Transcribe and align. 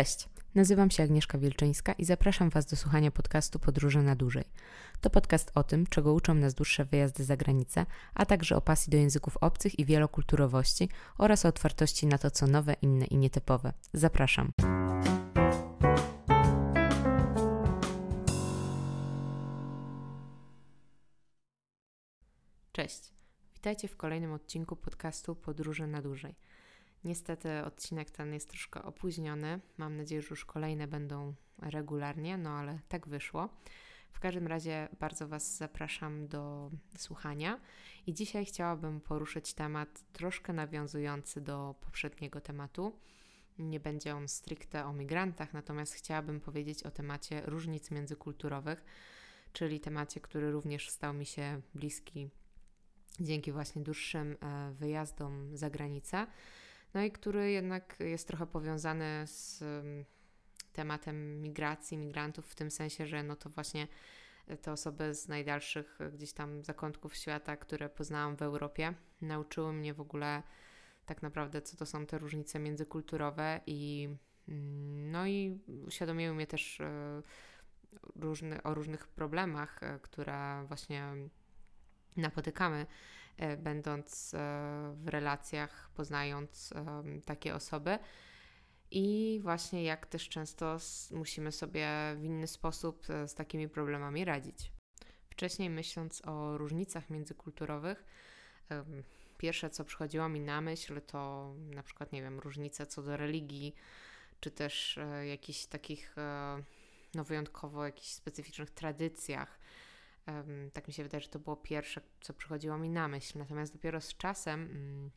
Cześć, 0.00 0.28
nazywam 0.54 0.90
się 0.90 1.02
Agnieszka 1.02 1.38
Wielczyńska 1.38 1.92
i 1.92 2.04
zapraszam 2.04 2.50
Was 2.50 2.66
do 2.66 2.76
słuchania 2.76 3.10
podcastu 3.10 3.58
Podróże 3.58 4.02
na 4.02 4.16
dłużej. 4.16 4.44
To 5.00 5.10
podcast 5.10 5.52
o 5.54 5.64
tym, 5.64 5.86
czego 5.86 6.12
uczą 6.12 6.34
nas 6.34 6.54
dłuższe 6.54 6.84
wyjazdy 6.84 7.24
za 7.24 7.36
granicę, 7.36 7.86
a 8.14 8.26
także 8.26 8.56
o 8.56 8.60
pasji 8.60 8.90
do 8.90 8.96
języków 8.96 9.36
obcych 9.36 9.78
i 9.78 9.84
wielokulturowości 9.84 10.88
oraz 11.18 11.44
o 11.44 11.48
otwartości 11.48 12.06
na 12.06 12.18
to, 12.18 12.30
co 12.30 12.46
nowe, 12.46 12.76
inne 12.82 13.04
i 13.04 13.16
nietypowe. 13.16 13.72
Zapraszam. 13.92 14.52
Cześć. 22.72 23.12
Witajcie 23.54 23.88
w 23.88 23.96
kolejnym 23.96 24.32
odcinku 24.32 24.76
podcastu 24.76 25.34
Podróże 25.34 25.86
na 25.86 26.02
dłużej. 26.02 26.34
Niestety 27.04 27.64
odcinek 27.64 28.10
ten 28.10 28.34
jest 28.34 28.48
troszkę 28.48 28.82
opóźniony. 28.82 29.60
Mam 29.76 29.96
nadzieję, 29.96 30.22
że 30.22 30.28
już 30.30 30.44
kolejne 30.44 30.86
będą 30.86 31.34
regularnie, 31.58 32.38
no 32.38 32.50
ale 32.50 32.78
tak 32.88 33.08
wyszło. 33.08 33.48
W 34.12 34.20
każdym 34.20 34.46
razie 34.46 34.88
bardzo 35.00 35.28
Was 35.28 35.56
zapraszam 35.56 36.28
do 36.28 36.70
słuchania 36.96 37.60
i 38.06 38.14
dzisiaj 38.14 38.44
chciałabym 38.44 39.00
poruszyć 39.00 39.54
temat 39.54 40.04
troszkę 40.12 40.52
nawiązujący 40.52 41.40
do 41.40 41.74
poprzedniego 41.80 42.40
tematu. 42.40 42.98
Nie 43.58 43.80
będzie 43.80 44.14
on 44.14 44.28
stricte 44.28 44.84
o 44.84 44.92
migrantach, 44.92 45.52
natomiast 45.52 45.94
chciałabym 45.94 46.40
powiedzieć 46.40 46.82
o 46.82 46.90
temacie 46.90 47.42
różnic 47.46 47.90
międzykulturowych, 47.90 48.84
czyli 49.52 49.80
temacie, 49.80 50.20
który 50.20 50.50
również 50.50 50.90
stał 50.90 51.14
mi 51.14 51.26
się 51.26 51.60
bliski 51.74 52.30
dzięki 53.20 53.52
właśnie 53.52 53.82
dłuższym 53.82 54.36
e, 54.42 54.72
wyjazdom 54.72 55.56
za 55.56 55.70
granicę 55.70 56.26
no 56.94 57.02
i 57.02 57.10
który 57.10 57.50
jednak 57.50 57.96
jest 58.00 58.28
trochę 58.28 58.46
powiązany 58.46 59.26
z 59.26 59.64
tematem 60.72 61.42
migracji, 61.42 61.98
migrantów, 61.98 62.46
w 62.46 62.54
tym 62.54 62.70
sensie, 62.70 63.06
że 63.06 63.22
no 63.22 63.36
to 63.36 63.50
właśnie 63.50 63.88
te 64.62 64.72
osoby 64.72 65.14
z 65.14 65.28
najdalszych 65.28 65.98
gdzieś 66.12 66.32
tam 66.32 66.64
zakątków 66.64 67.16
świata, 67.16 67.56
które 67.56 67.88
poznałam 67.88 68.36
w 68.36 68.42
Europie, 68.42 68.94
nauczyły 69.20 69.72
mnie 69.72 69.94
w 69.94 70.00
ogóle 70.00 70.42
tak 71.06 71.22
naprawdę, 71.22 71.62
co 71.62 71.76
to 71.76 71.86
są 71.86 72.06
te 72.06 72.18
różnice 72.18 72.58
międzykulturowe 72.58 73.60
i 73.66 74.08
mm, 74.48 75.10
no 75.10 75.26
i 75.26 75.58
uświadomiły 75.86 76.34
mnie 76.34 76.46
też 76.46 76.80
e, 76.80 77.22
różny, 78.16 78.62
o 78.62 78.74
różnych 78.74 79.08
problemach, 79.08 79.82
e, 79.82 79.98
które 80.02 80.64
właśnie 80.68 81.04
napotykamy. 82.16 82.76
E, 82.76 82.86
będąc 83.58 84.34
e, 84.34 84.38
w 84.96 85.08
relacjach, 85.08 85.90
poznając 85.94 86.74
takie 87.24 87.54
osoby. 87.54 87.98
I 88.90 89.38
właśnie 89.42 89.84
jak 89.84 90.06
też 90.06 90.28
często 90.28 90.76
musimy 91.10 91.52
sobie 91.52 91.88
w 92.16 92.24
inny 92.24 92.46
sposób 92.46 93.10
e, 93.10 93.28
z 93.28 93.34
takimi 93.34 93.68
problemami 93.68 94.24
radzić. 94.24 94.72
Wcześniej 95.30 95.70
myśląc 95.70 96.22
o 96.26 96.58
różnicach 96.58 97.10
międzykulturowych, 97.10 98.04
pierwsze 99.38 99.70
co 99.70 99.84
przychodziło 99.84 100.28
mi 100.28 100.40
na 100.40 100.60
myśl 100.60 101.00
to 101.06 101.52
na 101.74 101.82
przykład, 101.82 102.12
nie 102.12 102.22
wiem, 102.22 102.40
różnice 102.40 102.86
co 102.86 103.02
do 103.02 103.16
religii, 103.16 103.74
czy 104.40 104.50
też 104.50 104.98
jakichś 105.28 105.66
takich 105.66 106.16
no 107.14 107.24
wyjątkowo 107.24 107.84
jakichś 107.84 108.08
specyficznych 108.08 108.70
tradycjach 108.70 109.58
tak 110.72 110.88
mi 110.88 110.94
się 110.94 111.02
wydaje, 111.02 111.20
że 111.20 111.28
to 111.28 111.38
było 111.38 111.56
pierwsze, 111.56 112.00
co 112.20 112.34
przychodziło 112.34 112.78
mi 112.78 112.90
na 112.90 113.08
myśl. 113.08 113.38
Natomiast 113.38 113.72
dopiero 113.72 114.00
z 114.00 114.16
czasem, 114.16 114.60
mm, 114.60 115.10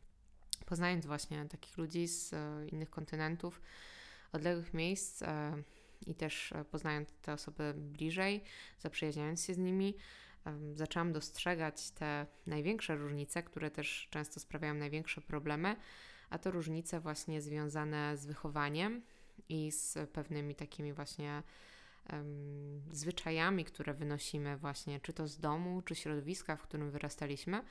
poznając 0.66 1.06
właśnie 1.06 1.44
takich 1.44 1.78
ludzi 1.78 2.08
z 2.08 2.32
e, 2.32 2.66
innych 2.66 2.90
kontynentów, 2.90 3.60
odległych 4.32 4.74
miejsc 4.74 5.22
e, 5.22 5.62
i 6.06 6.14
też 6.14 6.52
e, 6.52 6.64
poznając 6.64 7.08
te 7.22 7.32
osoby 7.32 7.74
bliżej, 7.76 8.44
zaprzyjaźniając 8.78 9.44
się 9.44 9.54
z 9.54 9.58
nimi, 9.58 9.96
zaczęłam 10.74 11.12
dostrzegać 11.12 11.90
te 11.90 12.26
największe 12.46 12.96
różnice, 12.96 13.42
które 13.42 13.70
też 13.70 14.08
często 14.10 14.40
sprawiają 14.40 14.74
największe 14.74 15.20
problemy, 15.20 15.76
a 16.30 16.38
to 16.38 16.50
różnice 16.50 17.00
właśnie 17.00 17.42
związane 17.42 18.16
z 18.16 18.26
wychowaniem 18.26 19.02
i 19.48 19.72
z 19.72 20.10
pewnymi 20.10 20.54
takimi 20.54 20.92
właśnie 20.92 21.42
um, 22.12 22.82
zwyczajami, 22.90 23.64
które 23.64 23.94
wynosimy 23.94 24.56
właśnie, 24.56 25.00
czy 25.00 25.12
to 25.12 25.28
z 25.28 25.38
domu, 25.38 25.82
czy 25.82 25.94
środowiska, 25.94 26.56
w 26.56 26.62
którym 26.62 26.90
wyrastaliśmy. 26.90 27.62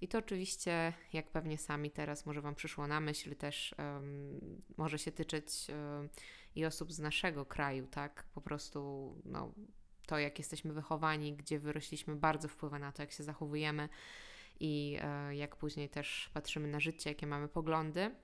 I 0.00 0.08
to 0.08 0.18
oczywiście, 0.18 0.92
jak 1.12 1.30
pewnie 1.30 1.58
sami 1.58 1.90
teraz 1.90 2.26
może 2.26 2.40
Wam 2.40 2.54
przyszło 2.54 2.86
na 2.86 3.00
myśl, 3.00 3.36
też 3.36 3.74
um, 3.78 4.62
może 4.76 4.98
się 4.98 5.12
tyczyć 5.12 5.66
um, 5.68 6.08
i 6.54 6.64
osób 6.64 6.92
z 6.92 6.98
naszego 6.98 7.46
kraju, 7.46 7.86
tak? 7.86 8.24
Po 8.34 8.40
prostu 8.40 9.12
no, 9.24 9.52
to, 10.06 10.18
jak 10.18 10.38
jesteśmy 10.38 10.72
wychowani, 10.72 11.36
gdzie 11.36 11.58
wyrośliśmy, 11.58 12.16
bardzo 12.16 12.48
wpływa 12.48 12.78
na 12.78 12.92
to, 12.92 13.02
jak 13.02 13.12
się 13.12 13.24
zachowujemy 13.24 13.88
i 14.60 14.98
e, 15.02 15.36
jak 15.36 15.56
później 15.56 15.88
też 15.88 16.30
patrzymy 16.34 16.68
na 16.68 16.80
życie, 16.80 17.10
jakie 17.10 17.26
mamy 17.26 17.48
poglądy. 17.48 18.14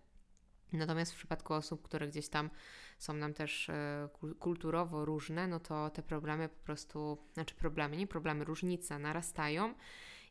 Natomiast 0.73 1.13
w 1.13 1.17
przypadku 1.17 1.55
osób, 1.55 1.83
które 1.83 2.09
gdzieś 2.09 2.29
tam 2.29 2.51
są 2.99 3.13
nam 3.13 3.35
też 3.35 3.71
e, 3.71 4.09
kulturowo 4.39 5.05
różne, 5.05 5.47
no 5.47 5.61
to 5.61 5.91
te 5.91 6.03
problemy 6.03 6.49
po 6.49 6.65
prostu, 6.65 7.19
znaczy 7.35 7.55
problemy, 7.55 7.97
nie 7.97 8.07
problemy, 8.07 8.45
różnice 8.45 8.99
narastają. 8.99 9.75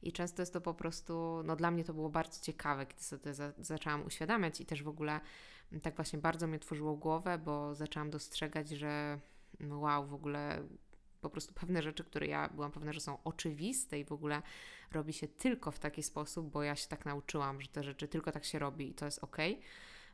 I 0.02 0.12
często 0.12 0.42
jest 0.42 0.54
to 0.54 0.62
po 0.62 0.74
prostu, 0.74 1.42
no 1.44 1.56
dla 1.56 1.72
mnie 1.72 1.84
to 1.84 1.94
było 1.94 2.10
bardzo 2.10 2.42
ciekawe, 2.42 2.86
kiedy 2.86 3.04
sobie 3.04 3.34
za, 3.34 3.54
zaczęłam 3.58 4.06
uświadamiać 4.06 4.62
i 4.62 4.66
też 4.66 4.84
w 4.84 4.88
ogóle 4.88 5.20
tak 5.82 5.96
właśnie 5.96 6.20
bardzo 6.20 6.48
mnie 6.48 6.60
tworzyło 6.60 6.96
głowę, 6.96 7.38
bo 7.38 7.76
zaczęłam 7.76 8.10
dostrzegać, 8.10 8.70
że 8.70 9.20
no 9.60 9.80
wow, 9.80 10.08
w 10.08 10.14
ogóle 10.14 10.64
po 11.22 11.30
prostu 11.30 11.54
pewne 11.54 11.82
rzeczy, 11.82 12.04
które 12.04 12.28
ja 12.28 12.50
byłam 12.50 12.72
pewna, 12.72 12.94
że 12.94 13.00
są 13.00 13.18
oczywiste 13.24 14.00
i 14.00 14.06
w 14.06 14.12
ogóle 14.12 14.42
robi 14.92 15.14
się 15.14 15.28
tylko 15.28 15.72
w 15.72 15.80
taki 15.80 16.04
sposób, 16.04 16.52
bo 16.52 16.64
ja 16.64 16.76
się 16.76 16.88
tak 16.88 17.06
nauczyłam, 17.06 17.62
że 17.62 17.68
te 17.68 17.84
rzeczy 17.84 18.08
tylko 18.08 18.32
tak 18.32 18.46
się 18.46 18.60
robi 18.60 18.90
i 18.90 18.94
to 18.94 19.06
jest 19.06 19.24
ok 19.24 19.38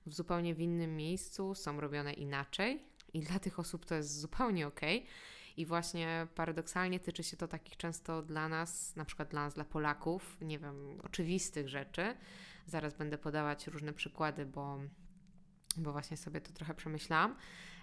w 0.06 0.14
zupełnie 0.14 0.56
w 0.56 0.60
innym 0.60 0.96
miejscu 0.96 1.56
są 1.56 1.80
robione 1.80 2.14
inaczej 2.14 2.84
i 3.14 3.20
dla 3.20 3.40
tych 3.40 3.60
osób 3.60 3.86
to 3.86 3.96
jest 3.96 4.20
zupełnie 4.20 4.68
ok. 4.68 4.82
I 5.58 5.66
właśnie 5.66 6.28
paradoksalnie 6.36 7.00
tyczy 7.00 7.24
się 7.24 7.38
to 7.38 7.48
takich 7.48 7.78
często 7.78 8.22
dla 8.22 8.50
nas, 8.50 8.96
na 8.96 9.06
przykład 9.06 9.30
dla 9.30 9.44
nas, 9.44 9.54
dla 9.54 9.66
Polaków, 9.66 10.38
nie 10.42 10.60
wiem, 10.60 11.02
oczywistych 11.04 11.70
rzeczy. 11.70 12.16
Zaraz 12.66 12.94
będę 12.94 13.18
podawać 13.18 13.68
różne 13.68 13.94
przykłady, 13.94 14.46
bo, 14.46 14.80
bo 15.78 15.92
właśnie 15.92 16.18
sobie 16.18 16.42
to 16.42 16.54
trochę 16.54 16.74
przemyślałam. 16.74 17.36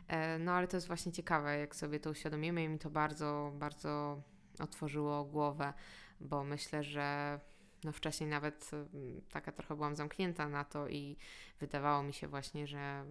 E, 0.08 0.38
no 0.38 0.52
ale 0.52 0.68
to 0.68 0.76
jest 0.76 0.86
właśnie 0.86 1.12
ciekawe, 1.12 1.58
jak 1.58 1.76
sobie 1.76 2.00
to 2.00 2.10
uświadomimy 2.10 2.64
i 2.64 2.68
mi 2.68 2.78
to 2.78 2.90
bardzo, 2.90 3.52
bardzo 3.54 4.22
otworzyło 4.58 5.24
głowę, 5.24 5.72
bo 6.20 6.44
myślę, 6.44 6.82
że 6.82 7.40
no 7.84 7.92
wcześniej 7.92 8.30
nawet 8.30 8.70
mm, 8.72 9.20
taka 9.30 9.52
trochę 9.52 9.76
byłam 9.76 9.96
zamknięta 9.96 10.48
na 10.48 10.64
to 10.64 10.88
i 10.88 11.16
wydawało 11.60 12.02
mi 12.02 12.12
się 12.12 12.28
właśnie, 12.28 12.66
że 12.66 13.04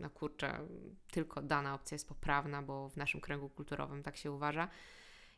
no 0.00 0.10
kurczę, 0.10 0.58
tylko 1.10 1.42
dana 1.42 1.74
opcja 1.74 1.94
jest 1.94 2.08
poprawna, 2.08 2.62
bo 2.62 2.88
w 2.88 2.96
naszym 2.96 3.20
kręgu 3.20 3.48
kulturowym 3.48 4.02
tak 4.02 4.16
się 4.16 4.32
uważa. 4.32 4.68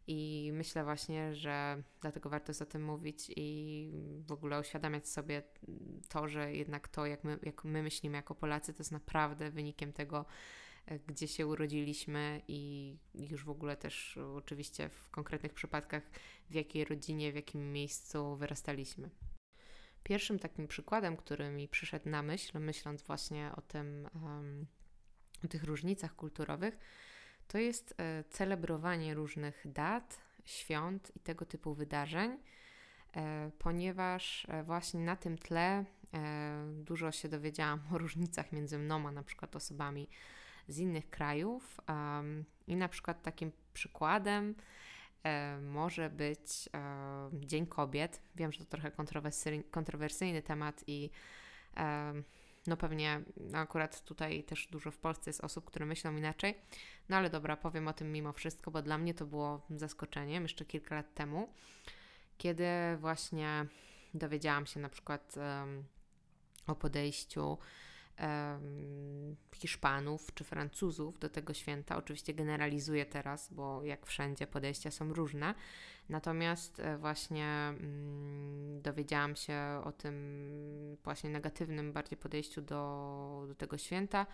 I 0.09 0.50
myślę 0.53 0.84
właśnie, 0.84 1.34
że 1.34 1.83
dlatego 2.00 2.31
warto 2.31 2.50
jest 2.50 2.62
o 2.62 2.66
tym 2.66 2.84
mówić 2.84 3.33
i 3.37 3.91
w 4.27 4.33
ogóle 4.33 4.61
uświadamiać 4.61 5.09
sobie 5.09 5.43
to, 6.09 6.28
że 6.28 6.55
jednak 6.55 6.89
to, 6.89 7.06
jak 7.06 7.25
my, 7.25 7.39
jak 7.43 7.65
my 7.65 7.83
myślimy 7.83 8.16
jako 8.16 8.34
Polacy, 8.34 8.72
to 8.75 8.81
jest 8.81 8.93
naprawdę 8.93 9.50
wynikiem 9.50 9.93
tego, 9.93 10.25
gdzie 11.06 11.28
się 11.28 11.47
urodziliśmy 11.47 12.42
i 12.48 12.97
już 13.14 13.44
w 13.44 13.50
ogóle 13.50 13.77
też 13.77 14.18
oczywiście 14.36 14.88
w 14.88 15.10
konkretnych 15.10 15.54
przypadkach, 15.54 16.03
w 16.50 16.54
jakiej 16.54 16.84
rodzinie, 16.84 17.33
w 17.33 17.34
jakim 17.34 17.72
miejscu 17.72 18.36
wyrastaliśmy. 18.36 19.10
Pierwszym 20.03 20.38
takim 20.38 20.68
przykładem, 20.68 21.16
który 21.16 21.50
mi 21.50 21.68
przyszedł 21.68 22.09
na 22.09 22.22
myśl, 22.22 22.59
myśląc 22.59 23.03
właśnie 23.03 23.50
o 23.56 23.60
tym, 23.60 24.09
o 25.44 25.48
tych 25.48 25.65
różnicach 25.65 26.16
kulturowych, 26.16 26.78
to 27.48 27.59
jest 27.59 27.94
e, 27.98 28.24
celebrowanie 28.24 29.15
różnych 29.15 29.62
dat, 29.65 30.21
świąt 30.44 31.16
i 31.16 31.21
tego 31.21 31.47
typu 31.47 31.74
wydarzeń, 31.74 32.39
e, 33.16 33.50
ponieważ 33.59 34.47
e, 34.48 34.62
właśnie 34.62 35.00
na 35.00 35.16
tym 35.16 35.39
tle 35.39 35.84
dużo 36.84 37.12
się 37.12 37.28
dowiedziałam 37.28 37.80
o 37.94 37.98
różnicach 37.98 38.53
między 38.53 38.78
mną 38.78 39.09
a 39.09 39.12
na 39.12 39.22
przykład 39.22 39.56
osobami 39.56 40.09
z 40.68 40.78
innych 40.78 41.10
krajów. 41.10 41.80
I 42.66 42.77
na 42.77 42.89
przykład 42.89 43.22
takim 43.22 43.53
przykładem 43.72 44.54
e, 45.22 45.59
może 45.60 46.10
być 46.10 46.68
e, 46.74 47.30
Dzień 47.33 47.66
Kobiet. 47.66 48.22
Wiem, 48.34 48.53
że 48.53 48.59
to 48.59 48.65
trochę 48.65 48.91
kontrowersyjny, 48.91 49.65
kontrowersyjny 49.65 50.42
temat 50.42 50.84
i 50.86 51.10
no 52.66 52.77
pewnie 52.77 53.21
no 53.36 53.59
akurat 53.59 54.04
tutaj 54.04 54.45
też 54.45 54.66
dużo 54.66 54.91
w 54.91 54.98
Polsce 54.98 55.30
jest 55.30 55.45
osób, 55.45 55.65
które 55.65 55.86
myślą 55.86 56.16
inaczej. 56.16 56.54
No 57.09 57.16
ale 57.16 57.30
dobra, 57.30 57.57
powiem 57.57 57.89
o 57.89 57.92
tym 57.92 58.13
mimo 58.13 58.33
wszystko, 58.33 58.71
bo 58.71 58.83
dla 58.83 58.98
mnie 58.98 59.15
to 59.15 59.27
było 59.27 59.66
zaskoczeniem 59.71 60.42
jeszcze 60.42 60.65
kilka 60.65 60.95
lat 60.95 61.15
temu, 61.15 61.48
kiedy 62.39 62.66
właśnie 62.98 63.66
dowiedziałam 64.15 64.66
się 64.66 64.80
na 64.80 64.89
przykład 64.89 65.34
um, 65.36 65.84
o 66.66 66.74
podejściu 66.74 67.59
Hiszpanów 69.54 70.34
czy 70.34 70.45
Francuzów 70.45 71.18
do 71.18 71.28
tego 71.28 71.54
święta. 71.54 71.97
Oczywiście 71.97 72.34
generalizuję 72.34 73.07
teraz, 73.07 73.53
bo 73.53 73.84
jak 73.84 74.07
wszędzie 74.07 74.47
podejścia 74.47 74.91
są 74.91 75.13
różne. 75.13 75.54
Natomiast 76.09 76.80
e, 76.80 76.98
właśnie 76.98 77.47
mm, 77.47 78.83
dowiedziałam 78.83 79.36
się 79.36 79.80
o 79.84 79.92
tym 79.92 80.97
właśnie 81.04 81.30
negatywnym 81.30 81.92
bardziej 81.92 82.18
podejściu 82.18 82.63
do, 82.63 83.45
do 83.48 83.54
tego 83.54 83.78
święta. 83.78 84.27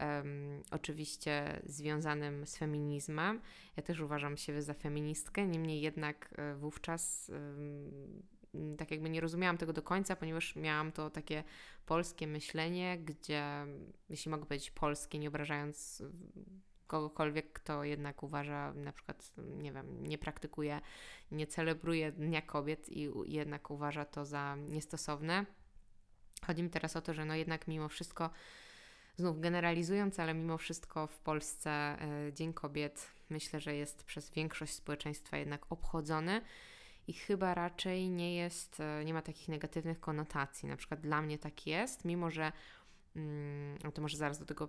Um, 0.00 0.62
oczywiście 0.70 1.60
związanym 1.66 2.46
z 2.46 2.56
feminizmem. 2.56 3.40
Ja 3.76 3.82
też 3.82 4.00
uważam 4.00 4.36
siebie 4.36 4.62
za 4.62 4.74
feministkę, 4.74 5.46
niemniej 5.46 5.80
jednak 5.80 6.34
e, 6.36 6.54
wówczas 6.54 7.30
um, 7.32 8.22
tak 8.78 8.90
jakby 8.90 9.10
nie 9.10 9.20
rozumiałam 9.20 9.58
tego 9.58 9.72
do 9.72 9.82
końca, 9.82 10.16
ponieważ 10.16 10.56
miałam 10.56 10.92
to 10.92 11.10
takie 11.10 11.44
polskie 11.86 12.26
myślenie, 12.26 12.98
gdzie, 12.98 13.66
jeśli 14.08 14.30
mogę 14.30 14.46
powiedzieć 14.46 14.70
polskie, 14.70 15.18
nie 15.18 15.28
obrażając 15.28 16.02
kogokolwiek, 16.86 17.52
kto 17.52 17.84
jednak 17.84 18.22
uważa, 18.22 18.72
na 18.72 18.92
przykład, 18.92 19.32
nie 19.58 19.72
wiem, 19.72 20.06
nie 20.06 20.18
praktykuje, 20.18 20.80
nie 21.30 21.46
celebruje 21.46 22.12
Dnia 22.12 22.42
Kobiet 22.42 22.88
i 22.88 23.10
jednak 23.26 23.70
uważa 23.70 24.04
to 24.04 24.24
za 24.24 24.56
niestosowne. 24.56 25.46
Chodzi 26.46 26.62
mi 26.62 26.70
teraz 26.70 26.96
o 26.96 27.00
to, 27.00 27.14
że 27.14 27.24
no 27.24 27.34
jednak 27.34 27.68
mimo 27.68 27.88
wszystko, 27.88 28.30
znów 29.16 29.40
generalizując, 29.40 30.20
ale 30.20 30.34
mimo 30.34 30.58
wszystko 30.58 31.06
w 31.06 31.18
Polsce 31.18 31.96
y, 32.28 32.32
Dzień 32.32 32.52
Kobiet 32.52 33.10
myślę, 33.30 33.60
że 33.60 33.74
jest 33.74 34.04
przez 34.04 34.30
większość 34.30 34.74
społeczeństwa 34.74 35.36
jednak 35.36 35.72
obchodzony 35.72 36.40
i 37.06 37.12
chyba 37.12 37.54
raczej 37.54 38.10
nie 38.10 38.36
jest, 38.36 38.80
e, 38.80 39.04
nie 39.04 39.14
ma 39.14 39.22
takich 39.22 39.48
negatywnych 39.48 40.00
konotacji. 40.00 40.68
Na 40.68 40.76
przykład 40.76 41.00
dla 41.00 41.22
mnie 41.22 41.38
tak 41.38 41.66
jest, 41.66 42.04
mimo 42.04 42.30
że 42.30 42.52
mm, 43.16 43.78
to 43.94 44.02
może 44.02 44.16
zaraz 44.16 44.38
do 44.38 44.44
tego 44.44 44.68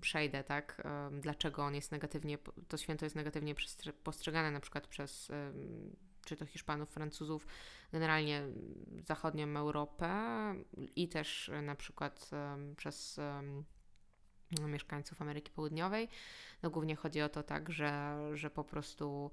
przejdę, 0.00 0.44
tak? 0.44 0.82
Dlaczego 1.20 1.64
on 1.64 1.74
jest 1.74 1.92
negatywnie, 1.92 2.38
to 2.68 2.76
święto 2.76 3.06
jest 3.06 3.16
negatywnie 3.16 3.54
postrzegane 4.04 4.50
na 4.50 4.60
przykład 4.60 4.86
przez 4.86 5.30
czy 6.28 6.36
to 6.36 6.46
Hiszpanów, 6.46 6.90
Francuzów, 6.90 7.46
generalnie 7.92 8.42
zachodnią 9.00 9.56
Europę 9.56 10.10
i 10.96 11.08
też 11.08 11.48
e, 11.48 11.62
na 11.62 11.74
przykład 11.74 12.30
przez 12.76 13.20
mieszkańców 14.68 15.22
Ameryki 15.22 15.52
Południowej. 15.52 16.08
No 16.62 16.70
głównie 16.70 16.96
chodzi 16.96 17.22
o 17.22 17.28
to 17.28 17.42
tak, 17.42 17.72
że, 17.72 18.18
że 18.34 18.50
po 18.50 18.64
prostu 18.64 19.30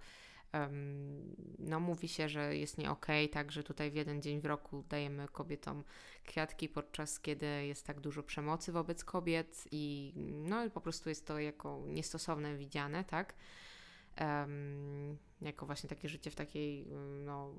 no 1.60 1.80
mówi 1.80 2.07
się, 2.07 2.30
że 2.30 2.57
jest 2.57 2.78
nie 2.78 2.92
okej, 2.92 3.25
okay, 3.25 3.34
tak, 3.34 3.52
że 3.52 3.63
tutaj 3.63 3.92
w 3.92 3.96
jeden 3.96 4.22
dzień 4.22 4.42
w 4.42 4.46
roku 4.46 4.84
dajemy 4.90 5.28
kobietom 5.28 5.84
kwiatki, 6.24 6.69
podczas 6.69 7.19
kiedy 7.19 7.46
jest 7.46 7.86
tak 7.86 8.00
dużo 8.00 8.24
przemocy 8.24 8.72
wobec 8.72 9.04
kobiet 9.04 9.68
i 9.72 10.13
no 10.34 10.69
po 10.69 10.81
prostu 10.81 11.10
jest 11.10 11.28
to 11.28 11.40
jako 11.40 11.84
niestosowne 11.88 12.57
widziane, 12.57 13.04
tak, 13.04 13.36
um, 14.22 15.18
jako 15.42 15.66
właśnie 15.66 15.90
takie 15.90 16.10
życie 16.10 16.31
w 16.31 16.36
takiej 16.36 16.88
no 17.25 17.54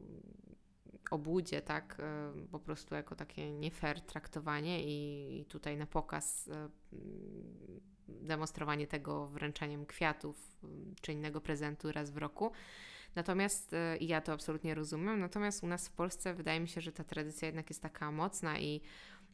obłudzie, 1.11 1.63
tak, 1.63 2.03
po 2.51 2.59
prostu 2.59 2.95
jako 2.95 3.17
takie 3.17 3.53
nie 3.53 3.71
fair 3.71 4.01
traktowanie 4.01 4.85
i, 4.85 5.41
i 5.41 5.45
tutaj 5.45 5.77
na 5.77 5.87
pokaz 5.87 6.51
demonstrowanie 8.09 8.87
tego 8.87 9.27
wręczeniem 9.27 9.87
kwiatów 9.87 10.57
czy 11.01 11.13
innego 11.13 11.41
prezentu 11.41 11.93
raz 11.93 12.11
w 12.11 12.17
roku. 12.17 12.53
Natomiast 13.15 13.73
e, 13.73 13.97
ja 14.01 14.21
to 14.21 14.33
absolutnie 14.33 14.75
rozumiem. 14.75 15.21
Natomiast 15.21 15.63
u 15.63 15.67
nas 15.67 15.89
w 15.89 15.93
Polsce 15.93 16.35
wydaje 16.35 16.61
mi 16.61 16.69
się, 16.69 16.81
że 16.81 16.93
ta 16.93 17.05
tradycja 17.05 17.47
jednak 17.47 17.71
jest 17.71 17.83
taka 17.83 18.11
mocna 18.13 18.59
i, 18.59 18.81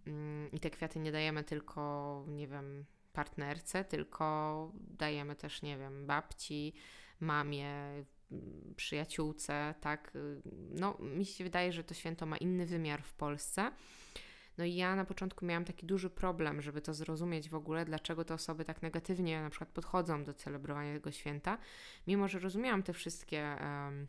mm, 0.06 0.50
i 0.52 0.60
te 0.60 0.70
kwiaty 0.70 0.98
nie 0.98 1.12
dajemy 1.12 1.44
tylko, 1.44 2.24
nie 2.28 2.48
wiem, 2.48 2.84
partnerce, 3.12 3.84
tylko 3.84 4.72
dajemy 4.74 5.36
też, 5.36 5.62
nie 5.62 5.78
wiem, 5.78 6.06
babci, 6.06 6.74
mamie, 7.20 7.68
mm, 8.32 8.74
przyjaciółce, 8.76 9.74
tak. 9.80 10.12
No, 10.70 10.98
mi 11.00 11.24
się 11.24 11.44
wydaje, 11.44 11.72
że 11.72 11.84
to 11.84 11.94
święto 11.94 12.26
ma 12.26 12.36
inny 12.36 12.66
wymiar 12.66 13.02
w 13.02 13.14
Polsce. 13.14 13.70
No 14.58 14.64
i 14.64 14.74
ja 14.74 14.96
na 14.96 15.04
początku 15.04 15.46
miałam 15.46 15.64
taki 15.64 15.86
duży 15.86 16.10
problem, 16.10 16.62
żeby 16.62 16.80
to 16.80 16.94
zrozumieć 16.94 17.48
w 17.48 17.54
ogóle, 17.54 17.84
dlaczego 17.84 18.24
te 18.24 18.34
osoby 18.34 18.64
tak 18.64 18.82
negatywnie 18.82 19.42
na 19.42 19.50
przykład 19.50 19.70
podchodzą 19.70 20.24
do 20.24 20.34
celebrowania 20.34 20.94
tego 20.94 21.12
święta, 21.12 21.58
mimo 22.06 22.28
że 22.28 22.38
rozumiałam 22.38 22.82
te 22.82 22.92
wszystkie 22.92 23.56
um, 23.60 24.08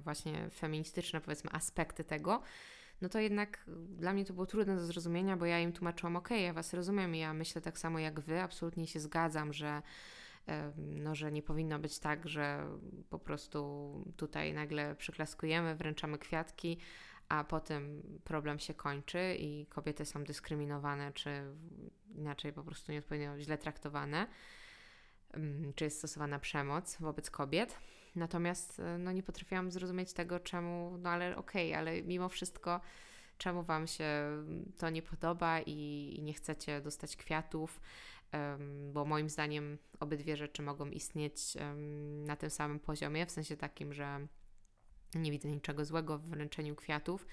właśnie 0.00 0.50
feministyczne, 0.50 1.20
powiedzmy, 1.20 1.50
aspekty 1.52 2.04
tego, 2.04 2.42
no 3.00 3.08
to 3.08 3.18
jednak 3.18 3.64
dla 3.88 4.12
mnie 4.12 4.24
to 4.24 4.32
było 4.32 4.46
trudne 4.46 4.76
do 4.76 4.86
zrozumienia, 4.86 5.36
bo 5.36 5.46
ja 5.46 5.60
im 5.60 5.72
tłumaczyłam, 5.72 6.16
ok, 6.16 6.30
ja 6.30 6.52
Was 6.52 6.74
rozumiem, 6.74 7.14
ja 7.14 7.34
myślę 7.34 7.62
tak 7.62 7.78
samo 7.78 7.98
jak 7.98 8.20
Wy, 8.20 8.40
absolutnie 8.40 8.86
się 8.86 9.00
zgadzam, 9.00 9.52
że 9.52 9.82
no, 10.76 11.14
że 11.14 11.32
nie 11.32 11.42
powinno 11.42 11.78
być 11.78 11.98
tak, 11.98 12.28
że 12.28 12.66
po 13.10 13.18
prostu 13.18 13.90
tutaj 14.16 14.52
nagle 14.52 14.94
przyklaskujemy, 14.94 15.74
wręczamy 15.74 16.18
kwiatki, 16.18 16.78
a 17.34 17.44
potem 17.44 18.02
problem 18.24 18.58
się 18.58 18.74
kończy 18.74 19.36
i 19.38 19.66
kobiety 19.66 20.04
są 20.04 20.24
dyskryminowane, 20.24 21.12
czy 21.12 21.30
inaczej 22.14 22.52
po 22.52 22.64
prostu 22.64 22.92
nieodpowiednio 22.92 23.38
źle 23.38 23.58
traktowane, 23.58 24.26
mm, 25.32 25.72
czy 25.74 25.84
jest 25.84 25.98
stosowana 25.98 26.38
przemoc 26.38 26.96
wobec 27.00 27.30
kobiet. 27.30 27.78
Natomiast 28.16 28.80
e, 28.80 28.98
no, 28.98 29.12
nie 29.12 29.22
potrafiłam 29.22 29.70
zrozumieć 29.70 30.12
tego, 30.12 30.40
czemu, 30.40 30.98
no 30.98 31.10
ale 31.10 31.36
okej, 31.36 31.68
okay, 31.70 31.78
ale 31.78 32.02
mimo 32.02 32.28
wszystko, 32.28 32.80
czemu 33.38 33.62
Wam 33.62 33.86
się 33.86 34.08
to 34.78 34.90
nie 34.90 35.02
podoba 35.02 35.60
i, 35.60 36.14
i 36.18 36.22
nie 36.22 36.34
chcecie 36.34 36.80
dostać 36.80 37.16
kwiatów, 37.16 37.80
um, 38.32 38.92
bo 38.92 39.04
moim 39.04 39.28
zdaniem 39.28 39.78
obydwie 40.00 40.36
rzeczy 40.36 40.62
mogą 40.62 40.86
istnieć 40.86 41.56
um, 41.60 42.24
na 42.24 42.36
tym 42.36 42.50
samym 42.50 42.80
poziomie, 42.80 43.26
w 43.26 43.30
sensie 43.30 43.56
takim, 43.56 43.94
że 43.94 44.26
nie 45.22 45.30
widzę 45.30 45.48
niczego 45.48 45.84
złego 45.84 46.18
w 46.18 46.22
wręczeniu 46.22 46.76
kwiatów 46.76 47.26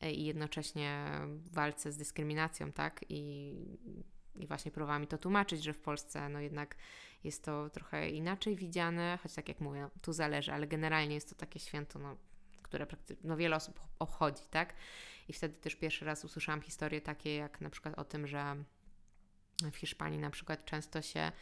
e, 0.00 0.12
i 0.12 0.24
jednocześnie 0.24 1.10
walce 1.52 1.92
z 1.92 1.96
dyskryminacją, 1.96 2.72
tak? 2.72 3.04
I, 3.08 3.54
i 4.36 4.46
właśnie 4.46 4.70
próbowałam 4.70 5.02
mi 5.02 5.08
to 5.08 5.18
tłumaczyć, 5.18 5.64
że 5.64 5.72
w 5.72 5.80
Polsce 5.80 6.28
no 6.28 6.40
jednak 6.40 6.76
jest 7.24 7.44
to 7.44 7.70
trochę 7.70 8.10
inaczej 8.10 8.56
widziane, 8.56 9.18
choć 9.22 9.34
tak 9.34 9.48
jak 9.48 9.60
mówię, 9.60 9.88
tu 10.02 10.12
zależy, 10.12 10.52
ale 10.52 10.66
generalnie 10.66 11.14
jest 11.14 11.28
to 11.28 11.34
takie 11.34 11.58
święto, 11.58 11.98
no, 11.98 12.16
które 12.62 12.86
no, 13.24 13.36
wiele 13.36 13.56
osób 13.56 13.80
obchodzi, 13.98 14.42
tak? 14.50 14.74
I 15.28 15.32
wtedy 15.32 15.54
też 15.54 15.74
pierwszy 15.74 16.04
raz 16.04 16.24
usłyszałam 16.24 16.62
historie 16.62 17.00
takie 17.00 17.34
jak 17.34 17.60
na 17.60 17.70
przykład 17.70 17.98
o 17.98 18.04
tym, 18.04 18.26
że 18.26 18.56
w 19.72 19.76
Hiszpanii 19.76 20.18
na 20.18 20.30
przykład 20.30 20.64
często 20.64 21.02
się, 21.02 21.32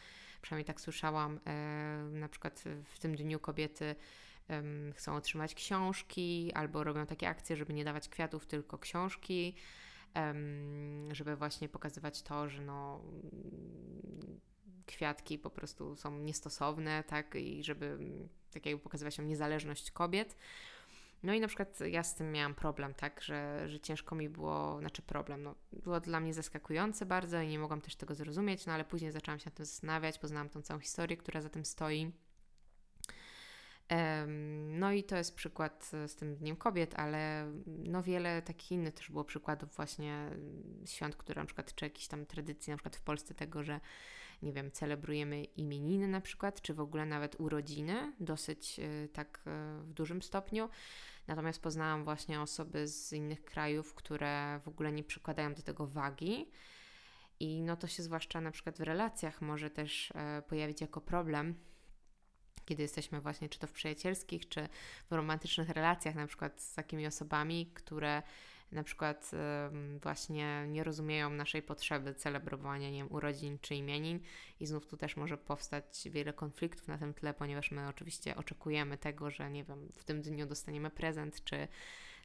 przynajmniej 0.41 0.65
tak 0.65 0.81
słyszałam, 0.81 1.39
e, 1.45 2.09
na 2.11 2.29
przykład 2.29 2.63
w 2.83 2.99
tym 2.99 3.15
Dniu 3.15 3.39
Kobiety 3.39 3.95
um, 4.49 4.93
chcą 4.93 5.15
otrzymać 5.15 5.55
książki 5.55 6.51
albo 6.53 6.83
robią 6.83 7.05
takie 7.05 7.29
akcje, 7.29 7.55
żeby 7.55 7.73
nie 7.73 7.83
dawać 7.83 8.09
kwiatów, 8.09 8.45
tylko 8.45 8.77
książki, 8.77 9.55
um, 10.15 11.15
żeby 11.15 11.35
właśnie 11.35 11.69
pokazywać 11.69 12.21
to, 12.21 12.49
że 12.49 12.61
no 12.61 13.01
kwiatki 14.85 15.39
po 15.39 15.49
prostu 15.49 15.95
są 15.95 16.19
niestosowne, 16.19 17.03
tak, 17.03 17.35
i 17.35 17.63
żeby 17.63 17.97
tak 18.51 18.65
jakby 18.65 18.81
pokazywać 18.83 19.19
niezależność 19.19 19.91
kobiet. 19.91 20.37
No 21.23 21.33
i 21.33 21.39
na 21.39 21.47
przykład 21.47 21.79
ja 21.79 22.03
z 22.03 22.15
tym 22.15 22.31
miałam 22.31 22.55
problem, 22.55 22.93
tak, 22.93 23.21
że, 23.21 23.69
że 23.69 23.79
ciężko 23.79 24.15
mi 24.15 24.29
było, 24.29 24.79
znaczy 24.79 25.01
problem, 25.01 25.43
no, 25.43 25.55
było 25.71 25.99
dla 25.99 26.19
mnie 26.19 26.33
zaskakujące 26.33 27.05
bardzo 27.05 27.41
i 27.41 27.47
nie 27.47 27.59
mogłam 27.59 27.81
też 27.81 27.95
tego 27.95 28.15
zrozumieć, 28.15 28.65
no 28.65 28.73
ale 28.73 28.85
później 28.85 29.11
zaczęłam 29.11 29.39
się 29.39 29.45
nad 29.45 29.53
tym 29.53 29.65
zastanawiać, 29.65 30.19
poznałam 30.19 30.49
tą 30.49 30.61
całą 30.61 30.79
historię, 30.79 31.17
która 31.17 31.41
za 31.41 31.49
tym 31.49 31.65
stoi. 31.65 32.11
No 34.67 34.91
i 34.91 35.03
to 35.03 35.15
jest 35.15 35.35
przykład 35.35 35.91
z 36.07 36.15
tym 36.15 36.35
Dniem 36.35 36.55
Kobiet, 36.55 36.99
ale 36.99 37.51
no 37.65 38.03
wiele 38.03 38.41
takich 38.41 38.71
innych 38.71 38.93
też 38.93 39.09
było 39.11 39.23
przykładów 39.23 39.75
właśnie 39.75 40.29
świąt, 40.85 41.15
które 41.15 41.41
na 41.41 41.45
przykład, 41.45 41.75
czy 41.75 41.85
jakieś 41.85 42.07
tam 42.07 42.25
tradycji, 42.25 42.71
na 42.71 42.77
przykład 42.77 42.95
w 42.95 43.01
Polsce 43.01 43.33
tego, 43.33 43.63
że 43.63 43.79
nie 44.41 44.53
wiem, 44.53 44.71
celebrujemy 44.71 45.43
imieniny 45.43 46.07
na 46.07 46.21
przykład, 46.21 46.61
czy 46.61 46.73
w 46.73 46.79
ogóle 46.79 47.05
nawet 47.05 47.39
urodziny, 47.39 48.13
dosyć 48.19 48.79
y, 48.79 49.09
tak 49.13 49.37
y, 49.37 49.83
w 49.83 49.93
dużym 49.93 50.21
stopniu. 50.21 50.69
Natomiast 51.27 51.61
poznałam 51.61 52.03
właśnie 52.03 52.41
osoby 52.41 52.87
z 52.87 53.13
innych 53.13 53.43
krajów, 53.43 53.93
które 53.93 54.59
w 54.63 54.67
ogóle 54.67 54.91
nie 54.91 55.03
przykładają 55.03 55.53
do 55.53 55.61
tego 55.61 55.87
wagi. 55.87 56.51
I 57.39 57.61
no 57.61 57.77
to 57.77 57.87
się 57.87 58.03
zwłaszcza 58.03 58.41
na 58.41 58.51
przykład 58.51 58.77
w 58.77 58.81
relacjach 58.81 59.41
może 59.41 59.69
też 59.69 60.11
e, 60.15 60.41
pojawić 60.41 60.81
jako 60.81 61.01
problem, 61.01 61.55
kiedy 62.67 62.83
jesteśmy 62.83 63.21
właśnie 63.21 63.49
czy 63.49 63.59
to 63.59 63.67
w 63.67 63.71
przyjacielskich, 63.71 64.49
czy 64.49 64.69
w 65.09 65.13
romantycznych 65.13 65.69
relacjach, 65.69 66.15
na 66.15 66.27
przykład 66.27 66.61
z 66.61 66.73
takimi 66.73 67.07
osobami, 67.07 67.71
które 67.73 68.23
na 68.71 68.83
przykład 68.83 69.31
właśnie 70.01 70.65
nie 70.67 70.83
rozumieją 70.83 71.29
naszej 71.29 71.61
potrzeby 71.61 72.13
celebrowania 72.13 72.89
nie 72.89 72.97
wiem, 72.97 73.11
urodzin 73.11 73.59
czy 73.61 73.75
imienin 73.75 74.19
i 74.59 74.65
znów 74.65 74.87
tu 74.87 74.97
też 74.97 75.17
może 75.17 75.37
powstać 75.37 76.07
wiele 76.11 76.33
konfliktów 76.33 76.87
na 76.87 76.97
tym 76.97 77.13
tle, 77.13 77.33
ponieważ 77.33 77.71
my 77.71 77.87
oczywiście 77.87 78.35
oczekujemy 78.35 78.97
tego, 78.97 79.31
że 79.31 79.51
nie 79.51 79.63
wiem, 79.63 79.89
w 79.97 80.03
tym 80.03 80.21
dniu 80.21 80.45
dostaniemy 80.45 80.89
prezent, 80.89 81.43
czy 81.43 81.67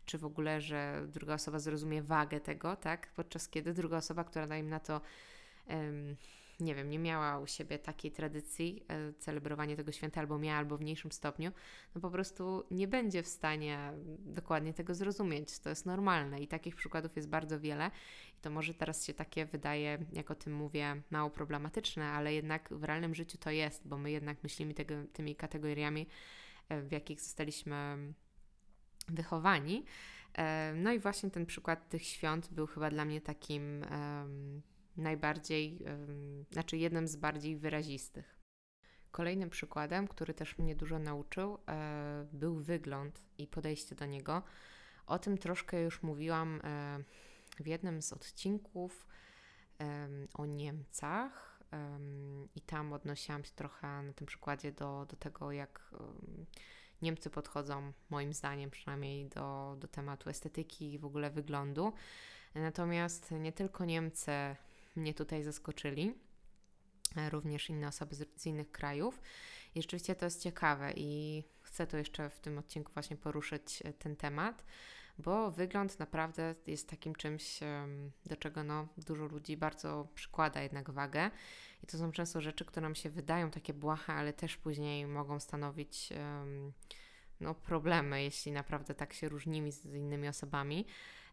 czy 0.04 0.18
w 0.18 0.24
ogóle, 0.24 0.60
że 0.60 1.06
druga 1.08 1.34
osoba 1.34 1.58
zrozumie 1.58 2.02
wagę 2.02 2.40
tego, 2.40 2.76
tak? 2.76 3.12
Podczas 3.16 3.48
kiedy 3.48 3.74
druga 3.74 3.96
osoba, 3.96 4.24
która 4.24 4.46
daje 4.46 4.62
na 4.62 4.80
to 4.80 5.00
nie 6.62 6.74
wiem, 6.74 6.90
nie 6.90 6.98
miała 6.98 7.38
u 7.38 7.46
siebie 7.46 7.78
takiej 7.78 8.12
tradycji 8.12 8.84
e, 8.88 9.12
celebrowania 9.12 9.76
tego 9.76 9.92
święta, 9.92 10.20
albo 10.20 10.38
miała, 10.38 10.58
albo 10.58 10.76
w 10.76 10.80
mniejszym 10.80 11.12
stopniu, 11.12 11.52
no 11.94 12.00
po 12.00 12.10
prostu 12.10 12.64
nie 12.70 12.88
będzie 12.88 13.22
w 13.22 13.26
stanie 13.26 13.92
dokładnie 14.18 14.74
tego 14.74 14.94
zrozumieć. 14.94 15.58
To 15.58 15.68
jest 15.68 15.86
normalne 15.86 16.40
i 16.40 16.48
takich 16.48 16.76
przykładów 16.76 17.16
jest 17.16 17.28
bardzo 17.28 17.60
wiele. 17.60 17.90
I 18.38 18.40
to 18.40 18.50
może 18.50 18.74
teraz 18.74 19.06
się 19.06 19.14
takie 19.14 19.46
wydaje, 19.46 19.98
jak 20.12 20.30
o 20.30 20.34
tym 20.34 20.54
mówię, 20.54 21.02
mało 21.10 21.30
problematyczne, 21.30 22.04
ale 22.04 22.34
jednak 22.34 22.68
w 22.72 22.84
realnym 22.84 23.14
życiu 23.14 23.38
to 23.38 23.50
jest, 23.50 23.88
bo 23.88 23.98
my 23.98 24.10
jednak 24.10 24.42
myślimy 24.42 24.74
tego, 24.74 24.94
tymi 25.12 25.36
kategoriami, 25.36 26.06
e, 26.68 26.82
w 26.82 26.92
jakich 26.92 27.20
zostaliśmy 27.20 27.96
wychowani. 29.08 29.84
E, 30.38 30.72
no 30.76 30.92
i 30.92 30.98
właśnie 30.98 31.30
ten 31.30 31.46
przykład 31.46 31.88
tych 31.88 32.02
świąt 32.02 32.48
był 32.52 32.66
chyba 32.66 32.90
dla 32.90 33.04
mnie 33.04 33.20
takim 33.20 33.84
najbardziej, 34.96 35.78
znaczy 36.50 36.76
jednym 36.76 37.08
z 37.08 37.16
bardziej 37.16 37.56
wyrazistych. 37.56 38.38
Kolejnym 39.10 39.50
przykładem, 39.50 40.08
który 40.08 40.34
też 40.34 40.58
mnie 40.58 40.76
dużo 40.76 40.98
nauczył, 40.98 41.58
e, 41.68 42.26
był 42.32 42.54
wygląd 42.56 43.22
i 43.38 43.46
podejście 43.46 43.94
do 43.94 44.06
niego. 44.06 44.42
O 45.06 45.18
tym 45.18 45.38
troszkę 45.38 45.80
już 45.80 46.02
mówiłam 46.02 46.60
e, 46.64 46.98
w 47.60 47.66
jednym 47.66 48.02
z 48.02 48.12
odcinków 48.12 49.06
o 50.34 50.46
Niemcach 50.46 51.60
i 52.54 52.60
tam 52.60 52.92
odnosiłam 52.92 53.44
się 53.44 53.50
trochę 53.50 54.02
na 54.02 54.12
tym 54.12 54.26
przykładzie 54.26 54.72
do, 54.72 55.06
do 55.06 55.16
tego, 55.16 55.52
jak 55.52 55.94
Niemcy 57.02 57.30
podchodzą, 57.30 57.92
moim 58.10 58.32
zdaniem 58.32 58.70
przynajmniej, 58.70 59.28
do, 59.28 59.76
do 59.78 59.88
tematu 59.88 60.30
estetyki 60.30 60.92
i 60.92 60.98
w 60.98 61.04
ogóle 61.04 61.30
wyglądu. 61.30 61.92
Natomiast 62.54 63.30
nie 63.30 63.52
tylko 63.52 63.84
Niemcy 63.84 64.32
mnie 64.96 65.14
tutaj 65.14 65.42
zaskoczyli, 65.42 66.14
e, 67.16 67.30
również 67.30 67.70
inne 67.70 67.88
osoby 67.88 68.14
z, 68.14 68.28
z 68.36 68.46
innych 68.46 68.72
krajów. 68.72 69.20
I 69.74 69.82
rzeczywiście 69.82 70.14
to 70.14 70.24
jest 70.24 70.42
ciekawe 70.42 70.92
i 70.96 71.42
chcę 71.60 71.86
to 71.86 71.96
jeszcze 71.96 72.30
w 72.30 72.40
tym 72.40 72.58
odcinku 72.58 72.92
właśnie 72.92 73.16
poruszyć 73.16 73.82
e, 73.84 73.92
ten 73.92 74.16
temat, 74.16 74.64
bo 75.18 75.50
wygląd 75.50 75.98
naprawdę 75.98 76.54
jest 76.66 76.88
takim 76.88 77.14
czymś, 77.14 77.60
do 78.26 78.36
czego 78.36 78.64
no, 78.64 78.88
dużo 78.98 79.26
ludzi 79.26 79.56
bardzo 79.56 80.08
przykłada 80.14 80.62
jednak 80.62 80.90
wagę. 80.90 81.30
I 81.82 81.86
to 81.86 81.98
są 81.98 82.12
często 82.12 82.40
rzeczy, 82.40 82.64
które 82.64 82.82
nam 82.82 82.94
się 82.94 83.10
wydają 83.10 83.50
takie 83.50 83.74
błahe, 83.74 84.12
ale 84.12 84.32
też 84.32 84.56
później 84.56 85.06
mogą 85.06 85.40
stanowić 85.40 86.08
no, 87.40 87.54
problemy, 87.54 88.22
jeśli 88.22 88.52
naprawdę 88.52 88.94
tak 88.94 89.12
się 89.12 89.28
różnimy 89.28 89.72
z 89.72 89.84
innymi 89.84 90.28
osobami 90.28 90.86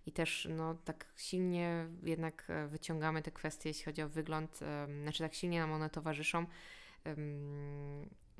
i 0.09 0.11
też 0.11 0.47
no, 0.51 0.75
tak 0.75 1.05
silnie 1.17 1.87
jednak 2.03 2.45
e, 2.49 2.67
wyciągamy 2.67 3.21
te 3.21 3.31
kwestie, 3.31 3.69
jeśli 3.69 3.85
chodzi 3.85 4.01
o 4.01 4.09
wygląd, 4.09 4.59
znaczy 5.01 5.23
tak 5.23 5.33
silnie 5.33 5.59
nam 5.59 5.71
one 5.71 5.89
towarzyszą 5.89 6.45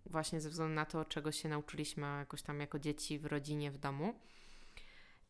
właśnie 0.06 0.42
ze 0.42 0.50
względu 0.50 0.76
na 0.76 0.86
to, 0.86 1.06
czego 1.06 1.32
się 1.32 1.50
nauczyliśmy 1.50 2.08
jakoś 2.08 2.42
tam 2.42 2.60
jako 2.60 2.80
dzieci 2.80 3.20
w 3.20 3.26
rodzinie, 3.26 3.72
w 3.72 3.78
domu. 3.78 4.14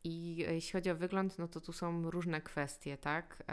I 0.03 0.35
jeśli 0.35 0.71
chodzi 0.71 0.89
o 0.89 0.95
wygląd, 0.95 1.39
no 1.39 1.47
to 1.47 1.61
tu 1.61 1.73
są 1.73 2.11
różne 2.11 2.41
kwestie, 2.41 2.97
tak? 2.97 3.43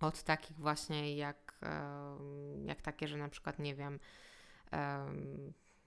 Od 0.00 0.22
takich 0.22 0.56
właśnie 0.56 1.16
jak, 1.16 1.60
jak 2.64 2.82
takie, 2.82 3.08
że 3.08 3.16
na 3.16 3.28
przykład, 3.28 3.58
nie 3.58 3.74
wiem, 3.74 3.98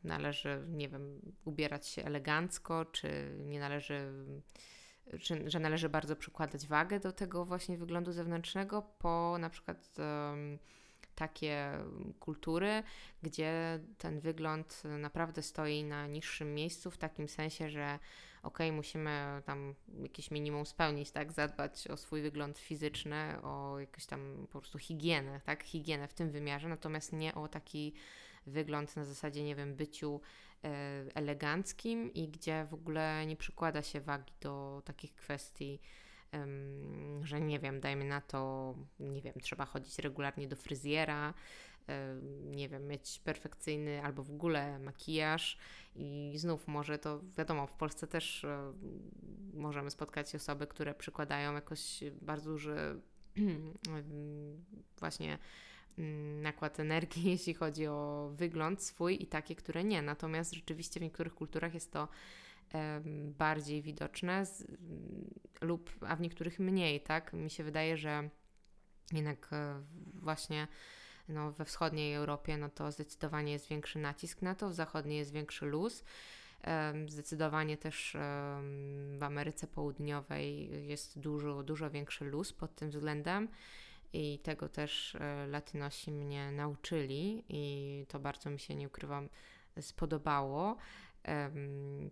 należy, 0.04 0.66
nie 0.68 0.90
wiem, 0.90 1.22
ubierać 1.46 1.88
się 1.88 2.04
elegancko, 2.04 2.86
czy 2.86 3.36
nie 3.46 3.60
należy 3.60 4.14
że, 5.14 5.50
że 5.50 5.60
należy 5.60 5.90
bardzo 5.90 6.16
przykładać 6.16 6.68
wagę 6.68 7.00
do 7.00 7.12
tego 7.12 7.46
właśnie 7.46 7.78
wyglądu 7.78 8.12
zewnętrznego, 8.12 8.82
po 8.82 9.38
na 9.40 9.50
przykład 9.50 9.96
um, 9.98 10.60
takie 11.16 11.72
kultury, 12.20 12.84
gdzie 13.24 13.80
ten 13.98 14.20
wygląd 14.20 14.84
naprawdę 14.84 15.42
stoi 15.42 15.84
na 15.84 16.08
niższym 16.08 16.56
miejscu, 16.56 16.92
w 16.92 16.98
takim 16.98 17.28
sensie, 17.28 17.70
że 17.70 18.00
okej, 18.44 18.68
okay, 18.68 18.72
musimy 18.72 19.42
tam 19.46 19.76
jakieś 20.02 20.32
minimum 20.32 20.66
spełnić, 20.66 21.12
tak, 21.12 21.32
zadbać 21.32 21.88
o 21.88 21.98
swój 21.98 22.22
wygląd 22.22 22.60
fizyczny, 22.60 23.42
o 23.44 23.80
jakąś 23.80 24.06
tam 24.06 24.48
po 24.52 24.60
prostu 24.60 24.78
higienę, 24.78 25.42
tak, 25.46 25.64
higienę 25.64 26.08
w 26.08 26.14
tym 26.14 26.32
wymiarze, 26.32 26.68
natomiast 26.70 27.14
nie 27.14 27.36
o 27.36 27.48
taki 27.48 27.94
wygląd 28.48 28.96
na 28.96 29.06
zasadzie, 29.06 29.44
nie 29.44 29.56
wiem, 29.56 29.76
byciu 29.76 30.22
eleganckim 31.14 32.14
i 32.14 32.28
gdzie 32.28 32.66
w 32.70 32.74
ogóle 32.74 33.26
nie 33.26 33.36
przykłada 33.36 33.82
się 33.82 34.02
wagi 34.02 34.34
do 34.42 34.82
takich 34.86 35.16
kwestii, 35.16 35.80
że 37.24 37.42
nie 37.42 37.60
wiem, 37.60 37.80
dajmy 37.80 38.06
na 38.06 38.22
to, 38.22 38.76
nie 39.00 39.22
wiem, 39.22 39.34
trzeba 39.42 39.66
chodzić 39.66 40.00
regularnie 40.00 40.48
do 40.48 40.56
fryzjera, 40.56 41.34
nie 42.44 42.70
wiem, 42.70 42.88
mieć 42.88 43.20
perfekcyjny 43.20 44.04
albo 44.04 44.24
w 44.24 44.32
ogóle 44.32 44.80
makijaż 44.80 45.58
i 45.96 46.34
znów 46.36 46.68
może 46.68 47.00
to 47.00 47.22
wiadomo, 47.38 47.68
w 47.68 47.76
Polsce 47.76 48.08
też 48.08 48.44
e, 48.44 48.74
możemy 49.54 49.92
spotkać 49.92 50.36
osoby, 50.36 50.68
które 50.68 50.94
przykładają 50.94 51.54
jakoś 51.54 52.04
bardzo 52.22 52.50
duży 52.50 53.02
właśnie 55.00 55.38
nakład 56.42 56.80
energii, 56.80 57.30
jeśli 57.32 57.54
chodzi 57.54 57.88
o 57.88 58.30
wygląd 58.34 58.84
swój 58.84 59.24
i 59.24 59.28
takie, 59.28 59.56
które 59.56 59.84
nie. 59.84 60.02
Natomiast 60.02 60.54
rzeczywiście 60.54 61.00
w 61.00 61.04
niektórych 61.04 61.34
kulturach 61.34 61.74
jest 61.74 61.92
to 61.92 62.08
bardziej 63.38 63.82
widoczne 63.82 64.46
z, 64.46 64.68
lub, 65.62 65.92
a 66.02 66.16
w 66.16 66.22
niektórych 66.22 66.60
mniej, 66.60 67.02
tak? 67.02 67.34
Mi 67.34 67.50
się 67.50 67.64
wydaje, 67.64 67.98
że 67.98 68.30
jednak 69.14 69.50
e, 69.52 69.82
właśnie 70.14 70.68
no, 71.30 71.52
we 71.52 71.66
wschodniej 71.66 72.14
Europie 72.14 72.58
no 72.58 72.70
to 72.70 72.92
zdecydowanie 72.92 73.52
jest 73.52 73.68
większy 73.68 74.00
nacisk 74.00 74.42
na 74.42 74.56
to, 74.56 74.70
w 74.70 74.74
zachodniej 74.74 75.18
jest 75.18 75.32
większy 75.32 75.66
luz. 75.66 76.04
Zdecydowanie 77.08 77.78
też 77.78 78.18
w 79.18 79.24
Ameryce 79.24 79.68
Południowej 79.68 80.70
jest 80.88 81.20
dużo, 81.20 81.64
dużo 81.64 81.90
większy 81.90 82.26
luz 82.26 82.54
pod 82.54 82.76
tym 82.76 82.90
względem 82.90 83.48
i 84.14 84.40
tego 84.40 84.70
też 84.70 85.16
e, 85.16 85.48
Latynosi 85.48 86.12
mnie 86.12 86.52
nauczyli 86.52 87.44
i 87.50 88.06
to 88.08 88.20
bardzo 88.20 88.50
mi 88.50 88.60
się, 88.60 88.76
nie 88.76 88.88
ukrywam, 88.88 89.30
spodobało. 89.82 90.78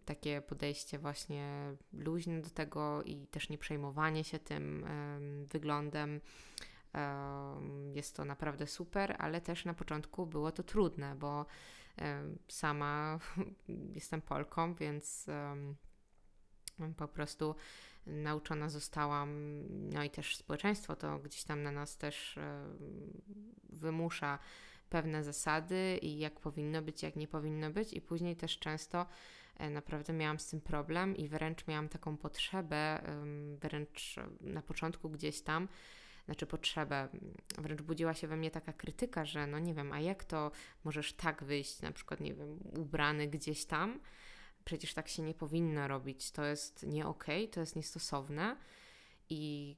Takie 0.06 0.42
podejście 0.42 1.00
właśnie 1.00 1.74
luźne 1.94 2.42
do 2.42 2.50
tego 2.50 3.04
i 3.04 3.28
też 3.28 3.50
nie 3.50 3.58
przejmowanie 3.58 4.24
się 4.24 4.40
tym 4.40 4.86
wyglądem. 5.52 6.22
Jest 7.94 8.16
to 8.16 8.26
naprawdę 8.26 8.68
super, 8.68 9.16
ale 9.20 9.42
też 9.42 9.66
na 9.66 9.74
początku 9.74 10.28
było 10.28 10.52
to 10.52 10.64
trudne, 10.64 11.16
bo 11.16 11.46
sama 12.48 13.20
jestem 13.96 14.22
Polką, 14.22 14.74
więc 14.74 15.26
po 16.98 17.08
prostu 17.08 17.56
nauczona 18.08 18.70
zostałam, 18.70 19.30
no 19.94 20.04
i 20.04 20.10
też 20.10 20.36
społeczeństwo 20.36 20.96
to 20.96 21.20
gdzieś 21.20 21.44
tam 21.44 21.64
na 21.64 21.72
nas 21.72 21.98
też 21.98 22.38
e, 22.38 22.66
wymusza 23.70 24.40
pewne 24.90 25.24
zasady 25.24 26.00
i 26.02 26.20
jak 26.20 26.40
powinno 26.40 26.82
być, 26.82 27.04
jak 27.04 27.16
nie 27.16 27.28
powinno 27.28 27.70
być, 27.70 27.94
i 27.94 28.02
później 28.02 28.36
też 28.36 28.60
często 28.60 29.06
e, 29.58 29.70
naprawdę 29.70 30.14
miałam 30.14 30.40
z 30.40 30.48
tym 30.48 30.62
problem 30.62 31.18
i 31.18 31.28
wręcz 31.28 31.68
miałam 31.68 31.90
taką 31.90 32.18
potrzebę, 32.18 33.02
wręcz 33.62 34.16
na 34.42 34.62
początku 34.62 35.10
gdzieś 35.10 35.42
tam, 35.42 35.68
znaczy 36.26 36.46
potrzebę, 36.46 37.08
wręcz 37.58 37.82
budziła 37.82 38.14
się 38.14 38.28
we 38.28 38.38
mnie 38.38 38.52
taka 38.52 38.74
krytyka, 38.74 39.26
że 39.26 39.48
no 39.48 39.60
nie 39.60 39.74
wiem, 39.74 39.92
a 39.92 40.00
jak 40.00 40.24
to 40.24 40.52
możesz 40.84 41.14
tak 41.14 41.44
wyjść, 41.44 41.82
na 41.82 41.92
przykład, 41.92 42.20
nie 42.20 42.34
wiem, 42.34 42.60
ubrany 42.78 43.28
gdzieś 43.28 43.66
tam, 43.66 44.00
przecież 44.66 44.94
tak 44.94 45.08
się 45.08 45.24
nie 45.24 45.34
powinno 45.34 45.88
robić, 45.88 46.32
to 46.32 46.46
jest 46.46 46.88
nie 46.88 47.08
okay, 47.08 47.48
to 47.48 47.60
jest 47.60 47.76
niestosowne 47.76 48.58
i 49.30 49.76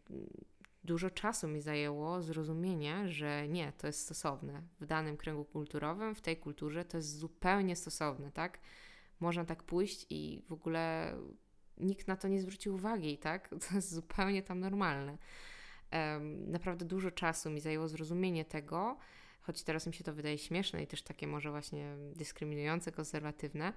dużo 0.84 1.10
czasu 1.10 1.48
mi 1.48 1.62
zajęło 1.62 2.22
zrozumienie, 2.22 3.10
że 3.10 3.48
nie, 3.48 3.74
to 3.78 3.88
jest 3.88 4.00
stosowne. 4.00 4.62
W 4.80 4.86
danym 4.86 5.18
kręgu 5.18 5.46
kulturowym, 5.46 6.16
w 6.16 6.22
tej 6.22 6.38
kulturze 6.38 6.86
to 6.86 6.98
jest 6.98 7.18
zupełnie 7.18 7.76
stosowne, 7.76 8.32
tak? 8.32 8.60
Można 9.20 9.46
tak 9.46 9.64
pójść 9.64 10.06
i 10.10 10.42
w 10.48 10.54
ogóle 10.54 11.16
nikt 11.78 12.08
na 12.08 12.16
to 12.16 12.28
nie 12.28 12.42
zwrócił 12.42 12.76
uwagi, 12.76 13.18
tak? 13.18 13.50
To 13.70 13.76
jest 13.76 13.92
zupełnie 13.92 14.44
tam 14.44 14.60
normalne. 14.60 15.18
Naprawdę 16.48 16.86
dużo 16.86 17.12
czasu 17.12 17.50
mi 17.50 17.62
zajęło 17.62 17.88
zrozumienie 17.88 18.46
tego, 18.46 18.98
choć 19.42 19.64
teraz 19.64 19.88
mi 19.88 19.94
się 19.94 20.04
to 20.04 20.14
wydaje 20.14 20.38
śmieszne 20.38 20.84
i 20.84 20.88
też 20.88 21.02
takie 21.02 21.28
może 21.28 21.52
właśnie 21.52 21.96
dyskryminujące, 22.16 22.92
konserwatywne, 22.92 23.74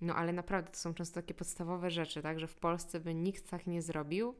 no 0.00 0.14
ale 0.14 0.32
naprawdę 0.32 0.70
to 0.70 0.78
są 0.78 0.94
często 0.94 1.14
takie 1.14 1.34
podstawowe 1.34 1.90
rzeczy, 1.90 2.22
tak, 2.22 2.40
że 2.40 2.46
w 2.46 2.56
Polsce 2.56 3.00
by 3.00 3.14
nikt 3.14 3.50
tak 3.50 3.66
nie 3.66 3.82
zrobił, 3.82 4.34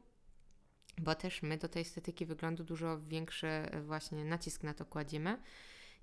bo 0.97 1.15
też 1.15 1.43
my 1.43 1.57
do 1.57 1.67
tej 1.67 1.81
estetyki 1.81 2.25
wyglądu 2.25 2.63
dużo 2.63 2.99
większy 2.99 3.47
e, 3.47 3.81
właśnie 3.81 4.25
nacisk 4.25 4.63
na 4.63 4.73
to 4.73 4.85
kładziemy 4.85 5.37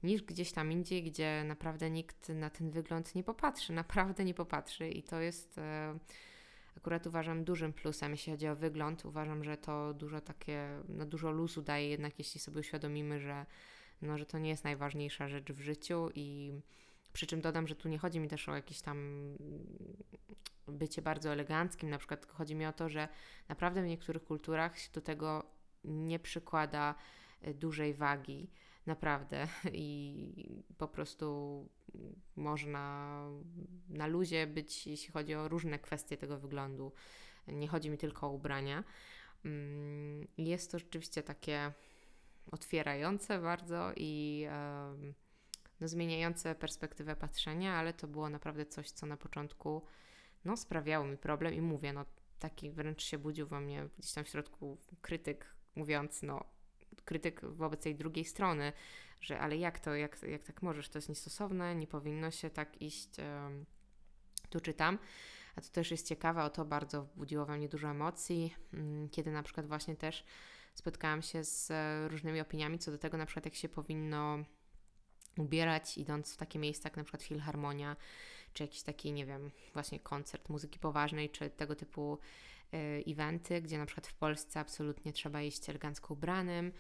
niż 0.02 0.22
gdzieś 0.22 0.52
tam 0.52 0.72
indziej, 0.72 1.02
gdzie 1.02 1.44
naprawdę 1.44 1.90
nikt 1.90 2.28
na 2.28 2.50
ten 2.50 2.70
wygląd 2.70 3.14
nie 3.14 3.25
popatrzy, 3.25 3.72
naprawdę 3.82 4.25
nie 4.25 4.34
popatrzy 4.34 4.88
i 4.88 5.02
to 5.02 5.20
jest 5.20 5.58
e, 5.58 5.98
akurat 6.76 7.06
uważam 7.06 7.44
dużym 7.44 7.72
plusem, 7.72 8.10
jeśli 8.10 8.32
chodzi 8.32 8.48
o 8.48 8.56
wygląd. 8.56 9.04
Uważam, 9.04 9.44
że 9.44 9.56
to 9.56 9.94
dużo 9.94 10.20
takie, 10.20 10.68
no 10.88 11.06
dużo 11.06 11.30
luzu 11.30 11.62
daje 11.62 11.88
jednak, 11.88 12.18
jeśli 12.18 12.40
sobie 12.40 12.60
uświadomimy, 12.60 13.20
że, 13.20 13.46
no, 14.02 14.18
że 14.18 14.26
to 14.26 14.38
nie 14.38 14.48
jest 14.48 14.64
najważniejsza 14.64 15.28
rzecz 15.28 15.52
w 15.52 15.60
życiu 15.60 16.10
i 16.14 16.52
przy 17.16 17.26
czym 17.26 17.40
dodam, 17.40 17.66
że 17.66 17.75
tu 17.75 17.88
nie 17.88 17.99
chodzi 17.99 18.20
mi 18.20 18.28
też 18.28 18.49
o 18.49 18.54
jakieś 18.54 18.80
tam 18.80 18.99
bycie 20.68 21.02
bardzo 21.02 21.32
eleganckim, 21.32 21.90
na 21.90 21.99
przykład 21.99 22.26
chodzi 22.26 22.54
mi 22.54 22.66
o 22.66 22.73
to, 22.73 22.88
że 22.88 23.08
naprawdę 23.49 23.82
w 23.82 23.87
niektórych 23.87 24.25
kulturach 24.25 24.78
się 24.78 24.88
do 24.92 25.00
tego 25.00 25.44
nie 25.85 26.18
przykłada 26.18 26.94
e, 27.42 27.54
dużej 27.54 27.94
wagi, 27.94 28.50
naprawdę 28.87 29.49
i 29.73 30.64
po 30.78 30.88
prostu 30.88 31.68
można 32.37 33.20
na 33.88 34.06
luzie 34.06 34.46
być, 34.46 34.87
jeśli 34.87 35.12
chodzi 35.12 35.35
o 35.35 35.49
różne 35.49 35.78
kwestie 35.78 36.16
tego 36.16 36.38
wyglądu. 36.38 36.92
Nie 37.49 37.68
chodzi 37.68 37.90
mi 37.90 37.99
tylko 37.99 38.26
o 38.26 38.30
ubrania. 38.30 38.85
Mm, 39.44 40.26
jest 40.38 40.73
to 40.73 40.78
rzeczywiście 40.78 41.23
takie 41.23 41.73
otwierające 42.50 43.38
bardzo 43.38 43.92
i 43.96 44.46
no, 45.80 45.88
zmieniające 45.88 46.54
perspektywę 46.54 47.16
patrzenia, 47.16 47.75
ale 47.75 47.92
to 47.92 48.06
było 48.06 48.30
naprawdę 48.30 48.66
coś, 48.66 48.90
co 48.90 49.06
na 49.06 49.16
początku 49.16 49.83
no, 50.45 50.56
sprawiało 50.56 51.06
mi 51.06 51.16
problem 51.16 51.54
i 51.54 51.61
mówię, 51.61 51.92
no 51.92 52.04
taki 52.38 52.71
wręcz 52.71 53.02
się 53.02 53.18
budził 53.18 53.47
we 53.47 53.61
mnie 53.61 53.88
gdzieś 53.99 54.12
tam 54.12 54.25
w 54.25 54.28
środku 54.28 54.78
krytyk, 55.00 55.54
mówiąc, 55.76 56.23
no 56.23 56.45
krytyk 57.04 57.45
wobec 57.45 57.83
tej 57.83 57.95
drugiej 57.95 58.25
strony, 58.25 58.73
że 59.21 59.38
ale 59.40 59.56
jak 59.56 59.80
to, 59.80 59.95
jak, 59.95 60.23
jak 60.23 60.42
tak 60.42 60.62
możesz, 60.62 60.88
to 60.88 60.99
jest 60.99 61.09
niestosowne, 61.09 61.75
nie 61.75 61.87
powinno 61.87 62.30
się 62.30 62.50
tak 62.50 62.83
iść 62.83 63.18
um, 63.18 63.66
tu 64.50 64.61
czy 64.61 64.75
tam. 64.75 64.99
A 65.56 65.61
to 65.61 65.68
też 65.68 65.90
jest 65.90 66.09
ciekawe, 66.09 66.45
o 66.45 66.50
to 66.50 66.64
bardzo 66.64 67.09
budziło 67.16 67.47
we 67.47 67.56
mnie 67.56 67.68
dużo 67.68 67.88
emocji, 67.88 68.54
um, 68.73 69.09
kiedy 69.09 69.33
na 69.33 69.42
przykład 69.42 69.66
właśnie 69.66 69.97
też 69.97 70.25
spotkałam 70.75 71.23
się 71.23 71.45
z 71.45 71.71
e, 71.71 72.09
różnymi 72.09 72.40
opiniami 72.40 72.78
co 72.78 72.90
do 72.90 72.99
tego, 72.99 73.16
na 73.16 73.26
przykład 73.26 73.45
jak 73.45 73.54
się 73.54 73.68
powinno 73.68 74.38
ubierać, 75.38 75.98
idąc 75.98 76.34
w 76.34 76.36
takie 76.36 76.58
miejsca 76.58 76.88
jak 76.88 76.96
na 76.96 77.04
przykład 77.04 77.22
Filharmonia, 77.22 77.96
czy 78.52 78.62
jakiś 78.62 78.82
taki, 78.82 79.12
nie 79.12 79.26
wiem, 79.26 79.50
właśnie 79.72 80.00
koncert 80.00 80.48
muzyki 80.48 80.78
poważnej, 80.78 81.30
czy 81.30 81.50
tego 81.50 81.74
typu 81.74 82.18
y, 82.74 83.04
eventy, 83.06 83.62
gdzie 83.62 83.78
na 83.78 83.86
przykład 83.86 84.06
w 84.06 84.14
Polsce 84.14 84.60
absolutnie 84.60 85.12
trzeba 85.12 85.42
iść 85.42 85.70
elegancko 85.70 86.14
ubranym 86.14 86.72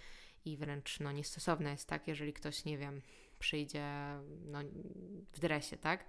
i 0.44 0.56
wręcz 0.56 1.00
no, 1.00 1.12
niestosowne 1.12 1.70
jest 1.70 1.88
tak, 1.88 2.08
jeżeli 2.08 2.32
ktoś, 2.32 2.64
nie 2.64 2.78
wiem, 2.78 3.02
przyjdzie 3.38 3.84
no, 4.44 4.58
w 5.32 5.38
dresie, 5.38 5.76
tak? 5.76 6.04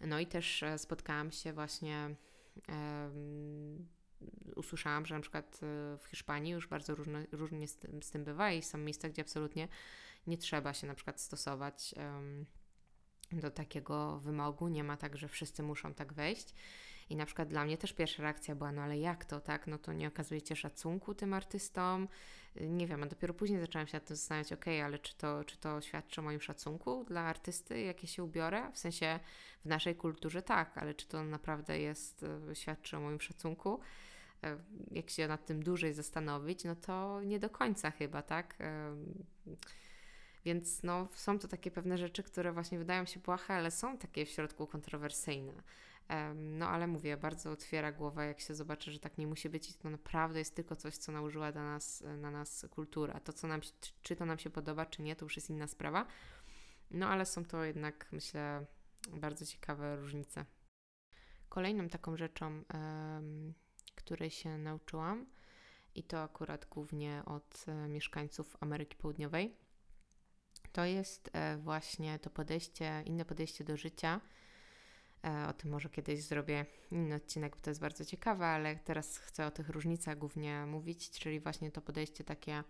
No 0.00 0.20
i 0.20 0.26
też 0.26 0.62
e, 0.62 0.78
spotkałam 0.78 1.32
się 1.32 1.52
właśnie, 1.52 2.14
um, 2.68 3.88
usłyszałam, 4.56 5.06
że 5.06 5.14
na 5.14 5.20
przykład 5.20 5.60
e, 5.62 5.98
w 5.98 6.06
Hiszpanii 6.10 6.52
już 6.52 6.68
bardzo 6.68 6.94
różne, 6.94 7.26
różnie 7.32 7.68
z 8.02 8.10
tym 8.10 8.24
bywa 8.24 8.52
i 8.52 8.62
są 8.62 8.78
miejsca, 8.78 9.08
gdzie 9.08 9.22
absolutnie 9.22 9.68
nie 10.26 10.38
trzeba 10.38 10.74
się 10.74 10.86
na 10.86 10.94
przykład 10.94 11.20
stosować 11.20 11.94
do 13.32 13.50
takiego 13.50 14.18
wymogu. 14.18 14.68
Nie 14.68 14.84
ma 14.84 14.96
tak, 14.96 15.16
że 15.16 15.28
wszyscy 15.28 15.62
muszą 15.62 15.94
tak 15.94 16.12
wejść. 16.12 16.54
I 17.10 17.16
na 17.16 17.26
przykład 17.26 17.48
dla 17.48 17.64
mnie 17.64 17.78
też 17.78 17.92
pierwsza 17.92 18.22
reakcja 18.22 18.54
była, 18.54 18.72
no 18.72 18.82
ale 18.82 18.98
jak 18.98 19.24
to, 19.24 19.40
tak? 19.40 19.66
No 19.66 19.78
to 19.78 19.92
nie 19.92 20.08
okazujecie 20.08 20.56
szacunku 20.56 21.14
tym 21.14 21.34
artystom. 21.34 22.08
Nie 22.60 22.86
wiem, 22.86 23.02
a 23.02 23.06
dopiero 23.06 23.34
później 23.34 23.60
zaczęłam 23.60 23.86
się 23.86 23.96
nad 23.96 24.04
tym 24.04 24.16
zastanawiać, 24.16 24.52
ok, 24.52 24.64
ale 24.84 24.98
czy 24.98 25.16
to, 25.16 25.44
czy 25.44 25.56
to 25.56 25.80
świadczy 25.80 26.20
o 26.20 26.24
moim 26.24 26.40
szacunku 26.40 27.04
dla 27.04 27.20
artysty, 27.20 27.80
jakie 27.80 28.06
się 28.06 28.24
ubiorę? 28.24 28.70
W 28.72 28.78
sensie 28.78 29.20
w 29.64 29.68
naszej 29.68 29.96
kulturze 29.96 30.42
tak, 30.42 30.78
ale 30.78 30.94
czy 30.94 31.08
to 31.08 31.24
naprawdę 31.24 31.78
jest, 31.78 32.24
e, 32.50 32.54
świadczy 32.54 32.96
o 32.96 33.00
moim 33.00 33.20
szacunku? 33.20 33.80
E, 34.44 34.58
jak 34.90 35.10
się 35.10 35.28
nad 35.28 35.46
tym 35.46 35.62
dłużej 35.62 35.94
zastanowić, 35.94 36.64
no 36.64 36.76
to 36.76 37.22
nie 37.22 37.38
do 37.38 37.50
końca 37.50 37.90
chyba, 37.90 38.22
tak? 38.22 38.56
Więc 40.44 40.82
no, 40.82 41.08
są 41.14 41.38
to 41.38 41.48
takie 41.48 41.70
pewne 41.70 41.98
rzeczy, 41.98 42.22
które 42.22 42.52
właśnie 42.52 42.78
wydają 42.78 43.06
się 43.06 43.20
płache, 43.20 43.54
ale 43.54 43.70
są 43.70 43.98
takie 43.98 44.26
w 44.26 44.28
środku 44.28 44.66
kontrowersyjne. 44.66 45.62
No 46.34 46.68
ale 46.68 46.86
mówię, 46.86 47.16
bardzo 47.16 47.50
otwiera 47.50 47.92
głowę, 47.92 48.26
jak 48.26 48.40
się 48.40 48.54
zobaczy, 48.54 48.92
że 48.92 48.98
tak 48.98 49.18
nie 49.18 49.26
musi 49.26 49.48
być 49.48 49.70
i 49.70 49.74
to 49.74 49.90
naprawdę 49.90 50.38
jest 50.38 50.56
tylko 50.56 50.76
coś, 50.76 50.96
co 50.96 51.12
nałożyła 51.12 51.52
na 51.52 51.64
nas, 51.64 52.04
na 52.16 52.30
nas 52.30 52.66
kultura. 52.70 53.20
To, 53.20 53.32
co 53.32 53.46
nam, 53.46 53.60
czy 54.02 54.16
to 54.16 54.26
nam 54.26 54.38
się 54.38 54.50
podoba, 54.50 54.86
czy 54.86 55.02
nie, 55.02 55.16
to 55.16 55.24
już 55.24 55.36
jest 55.36 55.50
inna 55.50 55.66
sprawa. 55.66 56.06
No 56.90 57.08
ale 57.08 57.26
są 57.26 57.44
to 57.44 57.64
jednak, 57.64 58.08
myślę, 58.12 58.66
bardzo 59.10 59.46
ciekawe 59.46 59.96
różnice. 59.96 60.44
Kolejną 61.48 61.88
taką 61.88 62.16
rzeczą, 62.16 62.64
której 63.94 64.30
się 64.30 64.58
nauczyłam, 64.58 65.26
i 65.94 66.02
to 66.02 66.22
akurat 66.22 66.66
głównie 66.66 67.22
od 67.26 67.64
e, 67.68 67.88
mieszkańców 67.88 68.56
Ameryki 68.60 68.96
Południowej, 68.96 69.56
to 70.72 70.84
jest 70.84 71.30
e, 71.32 71.56
właśnie 71.56 72.18
to 72.18 72.30
podejście, 72.30 73.02
inne 73.06 73.24
podejście 73.24 73.64
do 73.64 73.76
życia. 73.76 74.20
E, 75.24 75.48
o 75.48 75.52
tym 75.52 75.70
może 75.70 75.88
kiedyś 75.88 76.22
zrobię 76.22 76.66
inny 76.90 77.14
odcinek, 77.14 77.56
bo 77.56 77.62
to 77.62 77.70
jest 77.70 77.80
bardzo 77.80 78.04
ciekawe, 78.04 78.46
ale 78.46 78.76
teraz 78.76 79.18
chcę 79.18 79.46
o 79.46 79.50
tych 79.50 79.68
różnicach 79.68 80.18
głównie 80.18 80.66
mówić, 80.66 81.10
czyli 81.10 81.40
właśnie 81.40 81.70
to 81.70 81.80
podejście 81.80 82.24
takie 82.24 82.64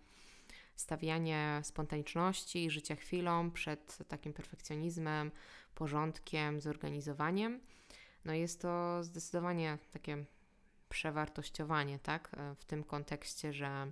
stawianie 0.77 1.61
spontaniczności 1.65 2.71
życia 2.71 2.97
chwilą 2.97 3.51
przed 3.51 3.99
takim 4.09 4.33
perfekcjonizmem, 4.33 5.31
porządkiem, 5.75 6.61
zorganizowaniem. 6.61 7.61
No 8.25 8.35
jest 8.35 8.63
to 8.63 9.05
zdecydowanie 9.05 9.79
takie 9.93 10.25
przewartościowanie, 10.89 11.99
tak? 11.99 12.31
W 12.57 12.65
tym 12.65 12.85
kontekście, 12.85 13.53
że 13.53 13.91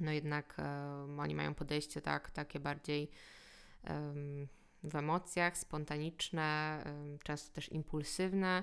no 0.00 0.12
jednak 0.12 0.56
um, 0.58 1.20
oni 1.20 1.34
mają 1.34 1.54
podejście 1.54 2.00
tak, 2.00 2.30
takie 2.30 2.60
bardziej 2.60 3.10
um, 3.90 4.48
w 4.82 4.96
emocjach, 4.96 5.58
spontaniczne, 5.58 6.82
um, 6.86 7.18
często 7.18 7.54
też 7.54 7.72
impulsywne, 7.72 8.62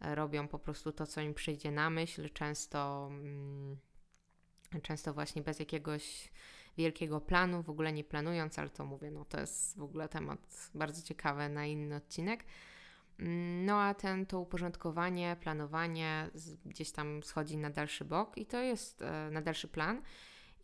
robią 0.00 0.48
po 0.48 0.58
prostu 0.58 0.92
to, 0.92 1.06
co 1.06 1.20
im 1.20 1.34
przyjdzie 1.34 1.70
na 1.70 1.90
myśl, 1.90 2.30
często, 2.30 3.08
mm, 3.10 3.76
często 4.82 5.14
właśnie 5.14 5.42
bez 5.42 5.58
jakiegoś 5.58 6.32
wielkiego 6.76 7.20
planu, 7.20 7.62
w 7.62 7.70
ogóle 7.70 7.92
nie 7.92 8.04
planując, 8.04 8.58
ale 8.58 8.70
to 8.70 8.84
mówię, 8.84 9.10
no 9.10 9.24
to 9.24 9.40
jest 9.40 9.78
w 9.78 9.82
ogóle 9.82 10.08
temat 10.08 10.70
bardzo 10.74 11.02
ciekawy 11.02 11.48
na 11.48 11.66
inny 11.66 11.96
odcinek. 11.96 12.44
Mm, 13.18 13.64
no 13.64 13.80
a 13.80 13.94
ten, 13.94 14.26
to 14.26 14.40
uporządkowanie, 14.40 15.36
planowanie 15.40 16.30
gdzieś 16.66 16.92
tam 16.92 17.22
schodzi 17.22 17.56
na 17.56 17.70
dalszy 17.70 18.04
bok 18.04 18.38
i 18.38 18.46
to 18.46 18.62
jest 18.62 19.02
e, 19.02 19.30
na 19.30 19.40
dalszy 19.42 19.68
plan 19.68 20.02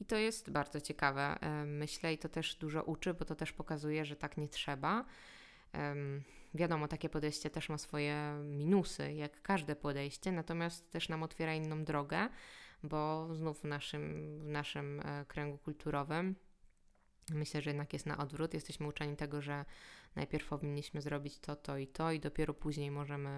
i 0.01 0.05
to 0.05 0.17
jest 0.17 0.51
bardzo 0.51 0.81
ciekawe, 0.81 1.39
myślę, 1.67 2.13
i 2.13 2.19
to 2.19 2.29
też 2.29 2.55
dużo 2.55 2.83
uczy, 2.83 3.15
bo 3.15 3.25
to 3.25 3.35
też 3.35 3.53
pokazuje, 3.53 4.05
że 4.05 4.17
tak 4.17 4.37
nie 4.37 4.49
trzeba. 4.49 5.05
Wiadomo, 6.55 6.89
takie 6.89 7.09
podejście 7.09 7.51
też 7.51 7.69
ma 7.69 7.79
swoje 7.79 8.41
minusy, 8.45 9.13
jak 9.13 9.43
każde 9.43 9.77
podejście, 9.77 10.33
natomiast 10.33 10.91
też 10.91 11.09
nam 11.09 11.23
otwiera 11.23 11.55
inną 11.55 11.85
drogę, 11.85 12.29
bo 12.83 13.29
znów 13.35 13.61
w 13.61 13.65
naszym, 13.65 14.39
w 14.41 14.49
naszym 14.49 15.01
e, 15.01 15.25
kręgu 15.29 15.59
kulturowym 15.59 16.35
myślę, 17.31 17.63
że 17.63 17.71
jednak 17.71 17.93
jest 17.93 18.07
na 18.07 18.19
odwrót. 18.19 18.55
Jesteśmy 18.55 18.87
uczeni 18.87 19.17
tego, 19.17 19.43
że 19.43 19.65
najpierw 20.17 20.49
powinniśmy 20.49 21.03
zrobić 21.03 21.39
to, 21.39 21.57
to 21.57 21.79
i 21.79 21.87
to, 21.87 22.13
i 22.13 22.21
dopiero 22.21 22.55
później 22.55 22.91
możemy 22.91 23.31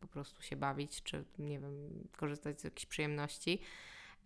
po 0.00 0.08
prostu 0.08 0.42
się 0.42 0.56
bawić, 0.56 1.02
czy 1.02 1.24
nie 1.38 1.60
wiem, 1.60 2.08
korzystać 2.16 2.60
z 2.60 2.64
jakichś 2.64 2.86
przyjemności. 2.86 3.60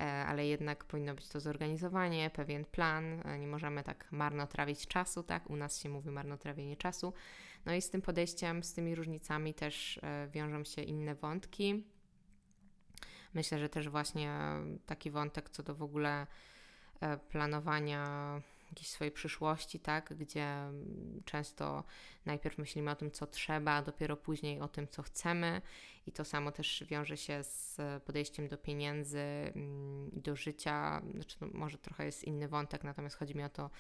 E, 0.01 0.27
ale 0.27 0.47
jednak 0.47 0.85
powinno 0.85 1.15
być 1.15 1.29
to 1.29 1.41
zorganizowanie, 1.41 2.31
pewien 2.31 2.65
plan, 2.65 3.23
e, 3.25 3.39
nie 3.39 3.47
możemy 3.47 3.83
tak 3.83 4.13
marnotrawić 4.13 4.87
czasu, 4.87 5.23
tak? 5.23 5.51
U 5.51 5.57
nas 5.57 5.79
się 5.79 5.89
mówi 5.89 6.11
marnotrawienie 6.11 6.77
czasu. 6.77 7.13
No 7.67 7.75
i 7.75 7.83
z 7.83 7.91
tym 7.91 8.03
podejściem, 8.03 8.63
z 8.63 8.75
tymi 8.75 8.95
różnicami 8.95 9.55
też 9.55 10.01
e, 10.03 10.29
wiążą 10.29 10.65
się 10.65 10.83
inne 10.83 11.15
wątki. 11.15 11.85
Myślę, 13.35 13.59
że 13.59 13.69
też 13.69 13.89
właśnie 13.89 14.39
taki 14.87 15.11
wątek 15.11 15.51
co 15.51 15.63
do 15.63 15.75
w 15.75 15.83
ogóle 15.83 16.27
planowania 17.29 18.07
jakiejś 18.71 18.89
swojej 18.89 19.13
przyszłości, 19.13 19.81
tak, 19.81 20.15
gdzie 20.17 20.57
często 21.25 21.85
najpierw 22.27 22.59
myślimy 22.59 22.91
o 22.91 22.97
tym, 22.97 23.11
co 23.11 23.27
trzeba, 23.27 23.73
a 23.73 23.83
dopiero 23.83 24.17
później 24.17 24.61
o 24.61 24.69
tym, 24.69 24.89
co 24.89 25.03
chcemy. 25.03 25.63
I 26.07 26.13
to 26.13 26.25
samo 26.25 26.53
też 26.53 26.85
wiąże 26.89 27.17
się 27.17 27.43
z 27.43 27.77
podejściem 28.05 28.49
do 28.49 28.59
pieniędzy, 28.59 29.21
mm, 29.21 30.11
do 30.13 30.37
życia. 30.37 31.03
Znaczy, 31.15 31.37
no, 31.41 31.47
może 31.53 31.79
trochę 31.79 32.07
jest 32.07 32.25
inny 32.25 32.49
wątek, 32.49 32.85
natomiast 32.85 33.17
chodzi 33.17 33.37
mi 33.37 33.45
o 33.45 33.49
to 33.49 33.71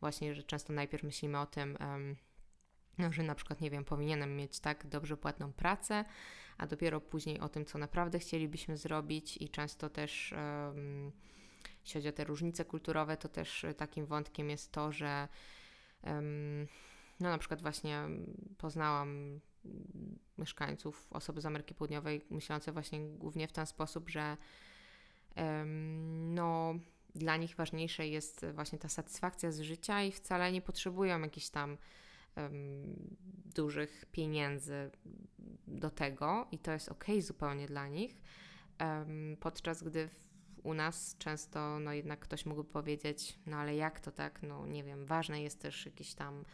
właśnie, 0.00 0.34
że 0.34 0.42
często 0.42 0.72
najpierw 0.72 1.02
myślimy 1.02 1.40
o 1.40 1.46
tym, 1.46 1.78
no, 2.98 3.12
że 3.12 3.22
na 3.22 3.34
przykład, 3.34 3.60
nie 3.60 3.70
wiem, 3.70 3.84
powinienem 3.84 4.36
mieć 4.36 4.60
tak 4.60 4.86
dobrze 4.86 5.16
płatną 5.16 5.52
pracę, 5.52 6.04
a 6.58 6.66
dopiero 6.66 7.00
później 7.00 7.40
o 7.40 7.48
tym, 7.48 7.64
co 7.64 7.78
naprawdę 7.78 8.18
chcielibyśmy 8.18 8.76
zrobić 8.76 9.36
i 9.36 9.48
często 9.48 9.90
też 9.90 10.34
um, 10.36 11.12
jeśli 11.84 12.00
chodzi 12.00 12.08
o 12.08 12.12
te 12.12 12.24
różnice 12.24 12.64
kulturowe, 12.64 13.16
to 13.16 13.28
też 13.28 13.64
e, 13.64 13.74
takim 13.74 14.06
wątkiem 14.06 14.50
jest 14.50 14.72
to, 14.72 14.92
że 14.92 15.28
no 17.20 17.30
na 17.30 17.38
przykład 17.38 17.62
właśnie 17.62 18.08
poznałam 18.58 19.40
mieszkańców, 20.38 21.08
osoby 21.10 21.40
z 21.40 21.46
Ameryki 21.46 21.74
Południowej, 21.74 22.24
myślące 22.30 22.72
właśnie 22.72 23.00
głównie 23.00 23.48
w 23.48 23.52
ten 23.52 23.66
sposób, 23.66 24.08
że 24.08 24.36
no, 26.28 26.74
dla 27.14 27.36
nich 27.36 27.56
ważniejsze 27.56 28.08
jest 28.08 28.46
właśnie 28.54 28.78
ta 28.78 28.88
satysfakcja 28.88 29.52
z 29.52 29.60
życia 29.60 30.02
i 30.02 30.12
wcale 30.12 30.52
nie 30.52 30.62
potrzebują 30.62 31.20
jakichś 31.20 31.48
tam 31.48 31.78
um, 32.36 33.16
dużych 33.54 34.04
pieniędzy 34.12 34.90
do 35.66 35.90
tego 35.90 36.46
i 36.52 36.58
to 36.58 36.72
jest 36.72 36.88
ok 36.88 37.04
zupełnie 37.20 37.66
dla 37.66 37.88
nich. 37.88 38.22
Um, 38.80 39.36
podczas 39.40 39.82
gdy 39.82 40.08
w, 40.08 40.29
u 40.62 40.74
nas 40.74 41.16
często 41.18 41.78
no 41.78 41.92
jednak 41.92 42.20
ktoś 42.20 42.46
mógłby 42.46 42.70
powiedzieć, 42.70 43.38
no 43.46 43.56
ale 43.56 43.74
jak 43.74 44.00
to 44.00 44.10
tak, 44.10 44.42
no 44.42 44.66
nie 44.66 44.84
wiem, 44.84 45.06
ważne 45.06 45.42
jest 45.42 45.60
też 45.60 45.86
jakiś 45.86 46.14
tam 46.14 46.44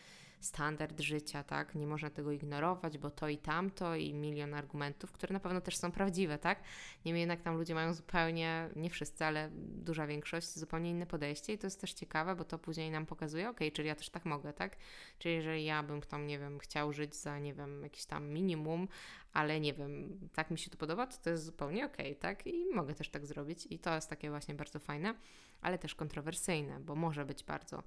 standard 0.40 1.00
życia, 1.00 1.42
tak? 1.42 1.74
Nie 1.74 1.86
można 1.86 2.10
tego 2.10 2.32
ignorować, 2.32 2.98
bo 2.98 3.10
to 3.10 3.28
i 3.28 3.38
tamto 3.38 3.96
i 3.96 4.14
milion 4.14 4.54
argumentów, 4.54 5.12
które 5.12 5.32
na 5.32 5.40
pewno 5.40 5.60
też 5.60 5.76
są 5.76 5.92
prawdziwe, 5.92 6.38
tak? 6.38 6.60
Niemniej 7.04 7.20
jednak 7.20 7.42
tam 7.42 7.56
ludzie 7.56 7.74
mają 7.74 7.94
zupełnie, 7.94 8.70
nie 8.76 8.90
wszyscy, 8.90 9.24
ale 9.24 9.50
duża 9.54 10.06
większość, 10.06 10.58
zupełnie 10.58 10.90
inne 10.90 11.06
podejście 11.06 11.52
i 11.52 11.58
to 11.58 11.66
jest 11.66 11.80
też 11.80 11.92
ciekawe, 11.92 12.36
bo 12.36 12.44
to 12.44 12.58
później 12.58 12.90
nam 12.90 13.06
pokazuje, 13.06 13.50
ok, 13.50 13.60
czyli 13.72 13.88
ja 13.88 13.94
też 13.94 14.10
tak 14.10 14.24
mogę, 14.24 14.52
tak? 14.52 14.76
Czyli 15.18 15.34
jeżeli 15.34 15.64
ja 15.64 15.82
bym 15.82 16.02
tam, 16.02 16.26
nie 16.26 16.38
wiem, 16.38 16.58
chciał 16.58 16.92
żyć 16.92 17.16
za, 17.16 17.38
nie 17.38 17.54
wiem, 17.54 17.82
jakiś 17.82 18.04
tam 18.04 18.28
minimum, 18.28 18.88
ale 19.32 19.60
nie 19.60 19.74
wiem, 19.74 20.18
tak 20.34 20.50
mi 20.50 20.58
się 20.58 20.70
to 20.70 20.76
podoba, 20.76 21.06
to 21.06 21.16
to 21.22 21.30
jest 21.30 21.44
zupełnie 21.44 21.86
ok, 21.86 21.96
tak? 22.20 22.46
I 22.46 22.74
mogę 22.74 22.94
też 22.94 23.08
tak 23.08 23.26
zrobić 23.26 23.66
i 23.70 23.78
to 23.78 23.94
jest 23.94 24.10
takie 24.10 24.30
właśnie 24.30 24.54
bardzo 24.54 24.78
fajne, 24.78 25.14
ale 25.60 25.78
też 25.78 25.94
kontrowersyjne, 25.94 26.80
bo 26.80 26.94
może 26.94 27.24
być 27.24 27.44
bardzo 27.44 27.82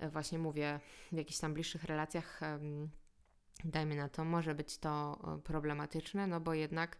właśnie 0.00 0.38
mówię, 0.38 0.80
w 1.12 1.16
jakichś 1.16 1.38
tam 1.38 1.54
bliższych 1.54 1.84
relacjach, 1.84 2.40
dajmy 3.64 3.96
na 3.96 4.08
to, 4.08 4.24
może 4.24 4.54
być 4.54 4.78
to 4.78 5.18
e, 5.24 5.42
problematyczne, 5.42 6.26
no 6.26 6.40
bo 6.40 6.54
jednak 6.54 6.98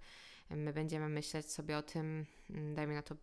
my 0.50 0.72
będziemy 0.72 1.08
myśleć 1.08 1.50
sobie 1.50 1.78
o 1.78 1.82
tym, 1.82 2.26
dajmy 2.74 2.94
na 2.94 3.02
to, 3.02 3.16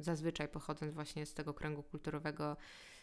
zazwyczaj 0.00 0.48
pochodząc 0.48 0.94
właśnie 0.94 1.26
z 1.26 1.34
tego 1.34 1.54
kręgu 1.54 1.82
kulturowego 1.82 2.56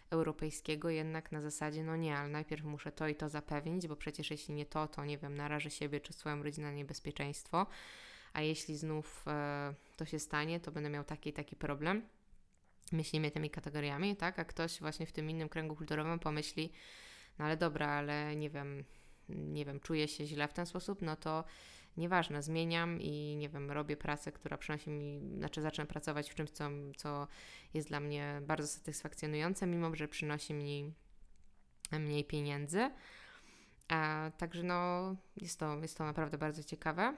europejskiego, 0.09 0.89
jednak 0.89 1.31
na 1.31 1.41
zasadzie, 1.41 1.83
no 1.83 1.95
nie, 1.95 2.17
ale 2.17 2.29
najpierw 2.29 2.63
muszę 2.63 2.91
to 2.91 3.07
i 3.07 3.15
to 3.15 3.29
zapewnić, 3.29 3.87
bo 3.87 3.95
przecież 3.95 4.31
jeśli 4.31 4.53
nie 4.53 4.65
to, 4.65 4.87
to 4.87 5.05
nie 5.05 5.17
wiem, 5.17 5.35
narażę 5.35 5.69
siebie 5.69 5.99
czy 5.99 6.13
swoją 6.13 6.43
rodzinę 6.43 6.67
na 6.67 6.73
niebezpieczeństwo, 6.73 7.65
a 8.33 8.41
jeśli 8.41 8.77
znów 8.77 9.25
e, 9.27 9.73
to 9.95 10.05
się 10.05 10.19
stanie, 10.19 10.59
to 10.59 10.71
będę 10.71 10.89
miał 10.89 11.03
taki 11.03 11.33
taki 11.33 11.55
problem 11.55 12.01
myślimy 12.91 13.31
tymi 13.31 13.49
kategoriami, 13.49 14.15
tak? 14.15 14.39
A 14.39 14.45
ktoś 14.45 14.79
właśnie 14.79 15.05
w 15.05 15.11
tym 15.11 15.29
innym 15.29 15.49
kręgu 15.49 15.75
kulturowym 15.75 16.19
pomyśli, 16.19 16.71
no 17.39 17.45
ale 17.45 17.57
dobra, 17.57 17.87
ale 17.87 18.35
nie 18.35 18.49
wiem, 18.49 18.83
nie 19.29 19.65
wiem, 19.65 19.79
czuję 19.79 20.07
się 20.07 20.25
źle 20.25 20.47
w 20.47 20.53
ten 20.53 20.65
sposób, 20.65 21.01
no 21.01 21.15
to 21.15 21.43
nieważne, 21.97 22.43
zmieniam 22.43 23.01
i 23.01 23.35
nie 23.35 23.49
wiem, 23.49 23.71
robię 23.71 23.97
pracę, 23.97 24.31
która 24.31 24.57
przynosi 24.57 24.89
mi, 24.89 25.21
znaczy 25.37 25.61
zacznę 25.61 25.85
pracować 25.85 26.29
w 26.29 26.35
czymś, 26.35 26.49
co, 26.49 26.69
co 26.97 27.27
jest 27.73 27.87
dla 27.87 27.99
mnie 27.99 28.41
bardzo 28.41 28.67
satysfakcjonujące, 28.67 29.67
mimo 29.67 29.95
że 29.95 30.07
przynosi 30.07 30.53
mi 30.53 30.93
mniej 31.91 32.25
pieniędzy. 32.25 32.91
A, 33.87 34.31
także 34.37 34.63
no, 34.63 35.15
jest 35.37 35.59
to, 35.59 35.77
jest 35.81 35.97
to 35.97 36.05
naprawdę 36.05 36.37
bardzo 36.37 36.63
ciekawe. 36.63 37.15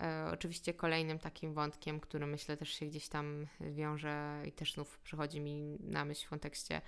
E, 0.00 0.30
oczywiście 0.32 0.74
kolejnym 0.74 1.18
takim 1.18 1.54
wątkiem, 1.54 2.00
który 2.00 2.26
myślę 2.26 2.56
też 2.56 2.68
się 2.68 2.86
gdzieś 2.86 3.08
tam 3.08 3.46
wiąże 3.60 4.42
i 4.46 4.52
też 4.52 4.72
znów 4.72 4.98
przychodzi 4.98 5.40
mi 5.40 5.78
na 5.80 6.04
myśl 6.04 6.26
w 6.26 6.30
kontekście 6.30 6.80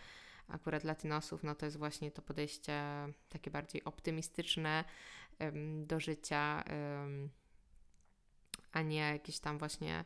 akurat 0.49 0.85
latynosów, 0.85 1.43
no 1.43 1.55
to 1.55 1.67
jest 1.67 1.79
właśnie 1.79 2.11
to 2.11 2.23
podejście 2.23 2.83
takie 3.29 3.51
bardziej 3.51 3.85
optymistyczne 3.85 4.85
do 5.85 6.01
życia, 6.01 6.65
a 8.73 8.83
nie 8.83 8.97
jakieś 8.97 9.39
tam 9.39 9.59
właśnie 9.59 10.05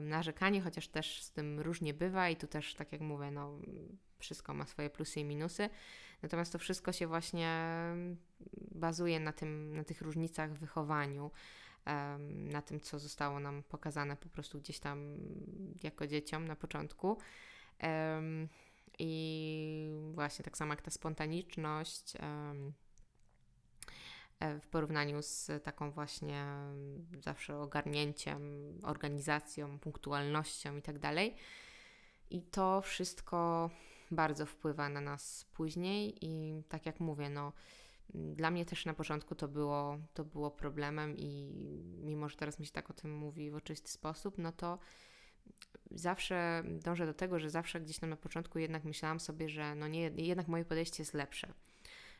narzekanie, 0.00 0.60
chociaż 0.60 0.88
też 0.88 1.22
z 1.22 1.30
tym 1.30 1.60
różnie 1.60 1.94
bywa 1.94 2.28
i 2.28 2.36
tu 2.36 2.46
też, 2.46 2.74
tak 2.74 2.92
jak 2.92 3.00
mówię, 3.00 3.30
no 3.30 3.58
wszystko 4.18 4.54
ma 4.54 4.66
swoje 4.66 4.90
plusy 4.90 5.20
i 5.20 5.24
minusy. 5.24 5.70
Natomiast 6.22 6.52
to 6.52 6.58
wszystko 6.58 6.92
się 6.92 7.06
właśnie 7.06 7.70
bazuje 8.70 9.20
na, 9.20 9.32
tym, 9.32 9.76
na 9.76 9.84
tych 9.84 10.00
różnicach 10.00 10.52
w 10.52 10.58
wychowaniu, 10.58 11.30
na 12.28 12.62
tym, 12.62 12.80
co 12.80 12.98
zostało 12.98 13.40
nam 13.40 13.62
pokazane 13.62 14.16
po 14.16 14.28
prostu 14.28 14.58
gdzieś 14.58 14.78
tam 14.78 15.16
jako 15.82 16.06
dzieciom 16.06 16.48
na 16.48 16.56
początku. 16.56 17.18
I 18.98 19.90
właśnie 20.14 20.44
tak 20.44 20.56
samo 20.56 20.72
jak 20.72 20.82
ta 20.82 20.90
spontaniczność 20.90 22.16
e, 22.16 22.20
w 24.60 24.66
porównaniu 24.66 25.22
z 25.22 25.50
taką 25.62 25.90
właśnie 25.90 26.46
zawsze 27.20 27.58
ogarnięciem, 27.58 28.72
organizacją, 28.82 29.78
punktualnością 29.78 30.76
i 30.76 30.82
tak 30.82 30.98
dalej. 30.98 31.36
I 32.30 32.42
to 32.42 32.80
wszystko 32.80 33.70
bardzo 34.10 34.46
wpływa 34.46 34.88
na 34.88 35.00
nas 35.00 35.44
później 35.44 36.18
i 36.20 36.62
tak 36.68 36.86
jak 36.86 37.00
mówię, 37.00 37.30
no 37.30 37.52
dla 38.14 38.50
mnie 38.50 38.64
też 38.64 38.86
na 38.86 38.94
początku 38.94 39.34
to 39.34 39.48
było, 39.48 39.98
to 40.14 40.24
było 40.24 40.50
problemem 40.50 41.16
i 41.16 41.52
mimo, 42.02 42.28
że 42.28 42.36
teraz 42.36 42.58
mi 42.58 42.66
się 42.66 42.72
tak 42.72 42.90
o 42.90 42.92
tym 42.92 43.14
mówi 43.14 43.50
w 43.50 43.54
oczywisty 43.54 43.90
sposób, 43.90 44.38
no 44.38 44.52
to 44.52 44.78
zawsze 45.90 46.62
dążę 46.66 47.06
do 47.06 47.14
tego, 47.14 47.38
że 47.38 47.50
zawsze 47.50 47.80
gdzieś 47.80 47.98
tam 47.98 48.10
na 48.10 48.16
początku 48.16 48.58
jednak 48.58 48.84
myślałam 48.84 49.20
sobie, 49.20 49.48
że 49.48 49.74
no 49.74 49.88
nie, 49.88 50.10
jednak 50.16 50.48
moje 50.48 50.64
podejście 50.64 51.02
jest 51.02 51.14
lepsze. 51.14 51.52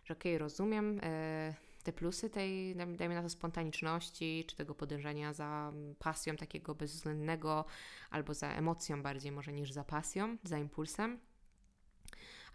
Że 0.05 0.15
okej, 0.15 0.33
okay, 0.33 0.39
rozumiem 0.39 1.01
e, 1.03 1.55
te 1.83 1.93
plusy 1.93 2.31
tej, 2.31 2.77
dajmy 2.77 3.15
na 3.15 3.23
to, 3.23 3.29
spontaniczności, 3.29 4.45
czy 4.49 4.57
tego 4.57 4.75
podążania 4.75 5.33
za 5.33 5.73
pasją 5.99 6.37
takiego 6.37 6.75
bezwzględnego, 6.75 7.65
albo 8.11 8.35
za 8.35 8.49
emocją 8.49 9.03
bardziej 9.03 9.33
może 9.33 9.53
niż 9.53 9.73
za 9.73 9.85
pasją, 9.85 10.37
za 10.45 10.59
impulsem 10.59 11.19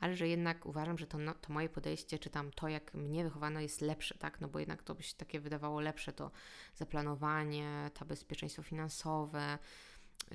ale 0.01 0.15
że 0.15 0.27
jednak 0.27 0.65
uważam, 0.65 0.97
że 0.97 1.07
to, 1.07 1.17
no, 1.17 1.33
to 1.33 1.53
moje 1.53 1.69
podejście, 1.69 2.19
czy 2.19 2.29
tam 2.29 2.51
to, 2.51 2.67
jak 2.67 2.93
mnie 2.93 3.23
wychowano, 3.23 3.59
jest 3.59 3.81
lepsze, 3.81 4.17
tak? 4.17 4.41
No 4.41 4.47
bo 4.47 4.59
jednak 4.59 4.83
to 4.83 4.95
by 4.95 5.03
się 5.03 5.15
takie 5.15 5.39
wydawało 5.39 5.79
lepsze, 5.79 6.13
to 6.13 6.31
zaplanowanie, 6.75 7.91
to 7.93 8.05
bezpieczeństwo 8.05 8.63
finansowe, 8.63 9.57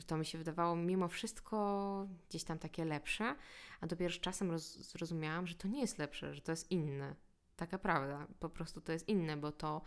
to 0.06 0.16
mi 0.16 0.26
się 0.26 0.38
wydawało 0.38 0.76
mimo 0.76 1.08
wszystko 1.08 2.08
gdzieś 2.28 2.44
tam 2.44 2.58
takie 2.58 2.84
lepsze, 2.84 3.36
a 3.80 3.86
dopiero 3.86 4.14
z 4.14 4.20
czasem 4.20 4.50
roz, 4.50 4.76
zrozumiałam, 4.76 5.46
że 5.46 5.54
to 5.54 5.68
nie 5.68 5.80
jest 5.80 5.98
lepsze, 5.98 6.34
że 6.34 6.40
to 6.40 6.52
jest 6.52 6.70
inne. 6.70 7.14
Taka 7.56 7.78
prawda, 7.78 8.26
po 8.40 8.48
prostu 8.48 8.80
to 8.80 8.92
jest 8.92 9.08
inne, 9.08 9.36
bo 9.36 9.52
to 9.52 9.82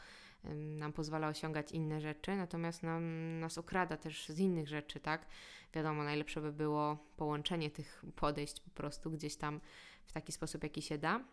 nam 0.54 0.94
pozwala 0.94 1.28
osiągać 1.28 1.72
inne 1.72 2.02
rzeczy, 2.02 2.36
natomiast 2.36 2.84
nam, 2.84 3.40
nas 3.40 3.58
okrada 3.58 3.98
też 3.98 4.30
z 4.30 4.40
innych 4.40 4.68
rzeczy, 4.68 5.00
tak? 5.00 5.26
Wiadomo, 5.74 6.04
najlepsze 6.04 6.42
by 6.42 6.54
było 6.54 6.98
połączenie 7.18 7.72
tych 7.72 8.06
podejść 8.16 8.60
po 8.60 8.70
prostu 8.70 9.12
gdzieś 9.12 9.36
tam 9.36 9.60
w 10.06 10.12
taki 10.12 10.32
sposób, 10.32 10.64
jaki 10.64 10.82
się 10.82 10.98
da. 10.98 11.24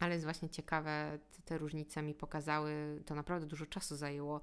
Ale 0.00 0.12
jest 0.12 0.24
właśnie 0.24 0.48
ciekawe, 0.48 1.18
te 1.44 1.58
różnice 1.58 2.02
mi 2.02 2.14
pokazały, 2.14 3.02
to 3.06 3.14
naprawdę 3.14 3.46
dużo 3.46 3.66
czasu 3.66 3.96
zajęło, 3.96 4.40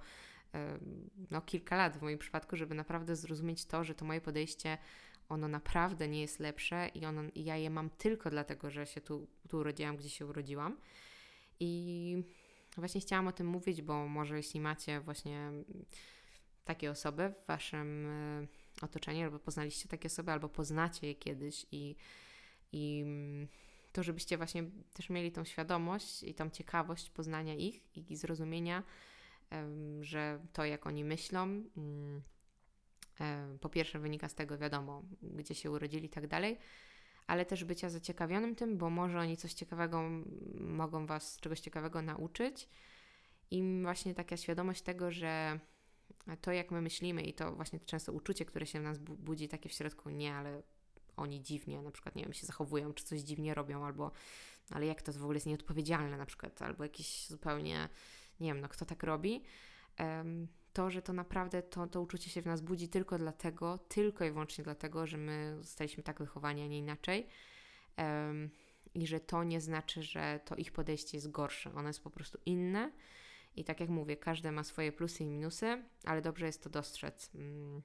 no 1.32 1.42
kilka 1.42 1.76
lat 1.76 1.98
w 1.98 2.02
moim 2.02 2.18
przypadku, 2.18 2.56
żeby 2.56 2.76
naprawdę 2.76 3.16
zrozumieć 3.16 3.66
to, 3.66 3.84
że 3.84 3.96
to 3.96 4.06
moje 4.06 4.22
podejście, 4.22 4.78
ono 5.32 5.48
naprawdę 5.48 6.08
nie 6.08 6.22
jest 6.22 6.39
lepsze 6.39 6.88
i 6.88 7.06
ono, 7.06 7.22
ja 7.36 7.58
je 7.58 7.70
mam 7.70 7.89
tylko 7.89 8.30
dlatego, 8.30 8.70
że 8.70 8.86
się 8.86 9.02
tu, 9.02 9.28
tu 9.50 9.58
urodziłam, 9.58 9.98
gdzie 9.98 10.10
się 10.10 10.26
urodziłam. 10.26 10.78
I 11.60 12.24
właśnie 12.78 13.02
chciałam 13.02 13.28
o 13.28 13.32
tym 13.32 13.48
mówić, 13.48 13.82
bo 13.82 14.08
może 14.08 14.38
jeśli 14.38 14.60
macie 14.60 15.00
właśnie 15.00 15.52
takie 16.65 16.91
osoby 16.91 17.34
w 17.44 17.48
Waszym 17.48 18.06
e, 18.06 18.48
otoczeniu, 18.82 19.24
albo 19.24 19.39
poznaliście 19.39 19.89
takie 19.89 20.08
osoby, 20.08 20.32
albo 20.32 20.50
poznacie 20.50 21.08
je 21.08 21.15
kiedyś 21.15 21.65
i, 21.72 21.96
i 22.72 23.06
to, 23.91 24.04
żebyście 24.04 24.38
właśnie 24.38 24.63
też 24.94 25.10
mieli 25.10 25.32
tą 25.32 25.44
świadomość 25.44 26.24
i 26.24 26.34
tą 26.34 26.50
ciekawość 26.50 27.10
poznania 27.10 27.56
ich 27.56 27.82
i 27.96 28.15
zrozumienia, 28.15 28.84
że 30.02 30.39
to, 30.54 30.65
jak 30.65 30.88
oni 30.88 31.04
myślą, 31.04 31.44
mm, 31.44 32.22
po 33.60 33.69
pierwsze 33.69 34.00
wynika 34.00 34.30
z 34.30 34.36
tego, 34.36 34.58
wiadomo, 34.58 35.04
gdzie 35.21 35.56
się 35.56 35.71
urodzili 35.71 36.06
i 36.06 36.10
tak 36.10 36.28
dalej, 36.28 36.58
ale 37.28 37.45
też 37.45 37.63
bycia 37.63 37.89
zaciekawionym 37.89 38.56
tym, 38.56 38.78
bo 38.78 38.89
może 38.89 39.19
oni 39.19 39.38
coś 39.38 39.54
ciekawego 39.54 40.04
mogą 40.56 41.06
Was 41.06 41.38
czegoś 41.38 41.60
ciekawego 41.60 42.02
nauczyć. 42.02 42.69
I 43.52 43.63
właśnie 43.82 44.13
taka 44.13 44.38
świadomość 44.38 44.82
tego, 44.82 45.12
że 45.12 45.60
to 46.41 46.52
jak 46.52 46.71
my 46.71 46.82
myślimy 46.82 47.21
i 47.21 47.34
to 47.34 47.56
właśnie 47.56 47.80
to 47.80 47.86
często 47.86 48.13
uczucie, 48.13 48.45
które 48.45 48.65
się 48.65 48.80
w 48.80 48.84
nas 48.84 48.97
budzi 48.97 49.47
takie 49.47 49.69
w 49.69 49.74
środku, 49.74 50.10
nie, 50.10 50.34
ale 50.36 50.63
oni 51.17 51.41
dziwnie 51.41 51.82
na 51.82 51.91
przykład, 51.91 52.15
nie 52.15 52.24
wiem, 52.24 52.34
się 52.34 52.45
zachowują, 52.45 52.93
czy 52.93 53.04
coś 53.04 53.19
dziwnie 53.19 53.54
robią, 53.54 53.86
albo 53.86 54.12
ale 54.69 54.86
jak 54.86 55.02
to 55.02 55.13
w 55.13 55.24
ogóle 55.24 55.36
jest 55.36 55.47
nieodpowiedzialne 55.47 56.17
na 56.17 56.26
przykład, 56.26 56.62
albo 56.62 56.84
jakieś 56.84 57.28
zupełnie, 57.28 57.89
nie 58.39 58.54
wiem, 58.54 58.62
no 58.62 58.69
kto 58.69 58.86
tak 58.86 59.04
robi. 59.04 59.43
Um, 60.00 60.47
to, 60.74 60.90
że 60.90 61.02
to 61.02 61.14
naprawdę 61.14 61.64
to, 61.64 61.88
to 61.88 62.02
uczucie 62.02 62.30
się 62.30 62.42
w 62.42 62.46
nas 62.46 62.62
budzi 62.62 62.90
tylko 62.90 63.18
dlatego, 63.18 63.78
tylko 63.78 64.26
i 64.26 64.32
wyłącznie 64.32 64.64
dlatego, 64.64 65.08
że 65.08 65.18
my 65.18 65.58
zostaliśmy 65.62 66.04
tak 66.04 66.20
wychowani, 66.20 66.62
a 66.62 66.68
nie 66.68 66.78
inaczej. 66.78 67.28
Um, 67.98 68.50
i 68.94 69.08
że 69.08 69.20
to 69.20 69.44
nie 69.44 69.62
znaczy, 69.62 70.04
że 70.04 70.40
to 70.46 70.56
ich 70.56 70.72
podejście 70.72 71.18
jest 71.18 71.32
gorsze. 71.32 71.74
Ono 71.74 71.88
jest 71.88 72.04
po 72.04 72.10
prostu 72.10 72.38
inne. 72.46 72.92
I 73.56 73.64
tak 73.64 73.80
jak 73.80 73.90
mówię, 73.90 74.18
każdy 74.18 74.52
ma 74.52 74.64
swoje 74.64 74.92
plusy 74.92 75.24
i 75.24 75.26
minusy, 75.26 75.84
ale 76.06 76.22
dobrze 76.22 76.46
jest 76.46 76.64
to 76.64 76.70
dostrzec, 76.70 77.30
mm, 77.36 77.82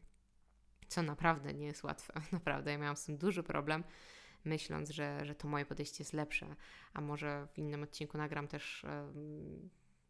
co 0.88 1.02
naprawdę 1.02 1.54
nie 1.54 1.66
jest 1.66 1.84
łatwe. 1.84 2.20
Naprawdę, 2.32 2.70
ja 2.70 2.78
miałam 2.78 2.96
z 2.96 3.04
tym 3.04 3.16
duży 3.16 3.42
problem, 3.42 3.84
myśląc, 4.44 4.90
że, 4.90 5.26
że 5.26 5.34
to 5.34 5.48
moje 5.48 5.66
podejście 5.66 5.96
jest 5.98 6.12
lepsze, 6.12 6.56
a 6.92 7.00
może 7.00 7.48
w 7.52 7.58
innym 7.58 7.82
odcinku 7.82 8.18
nagram 8.18 8.48
też, 8.48 8.84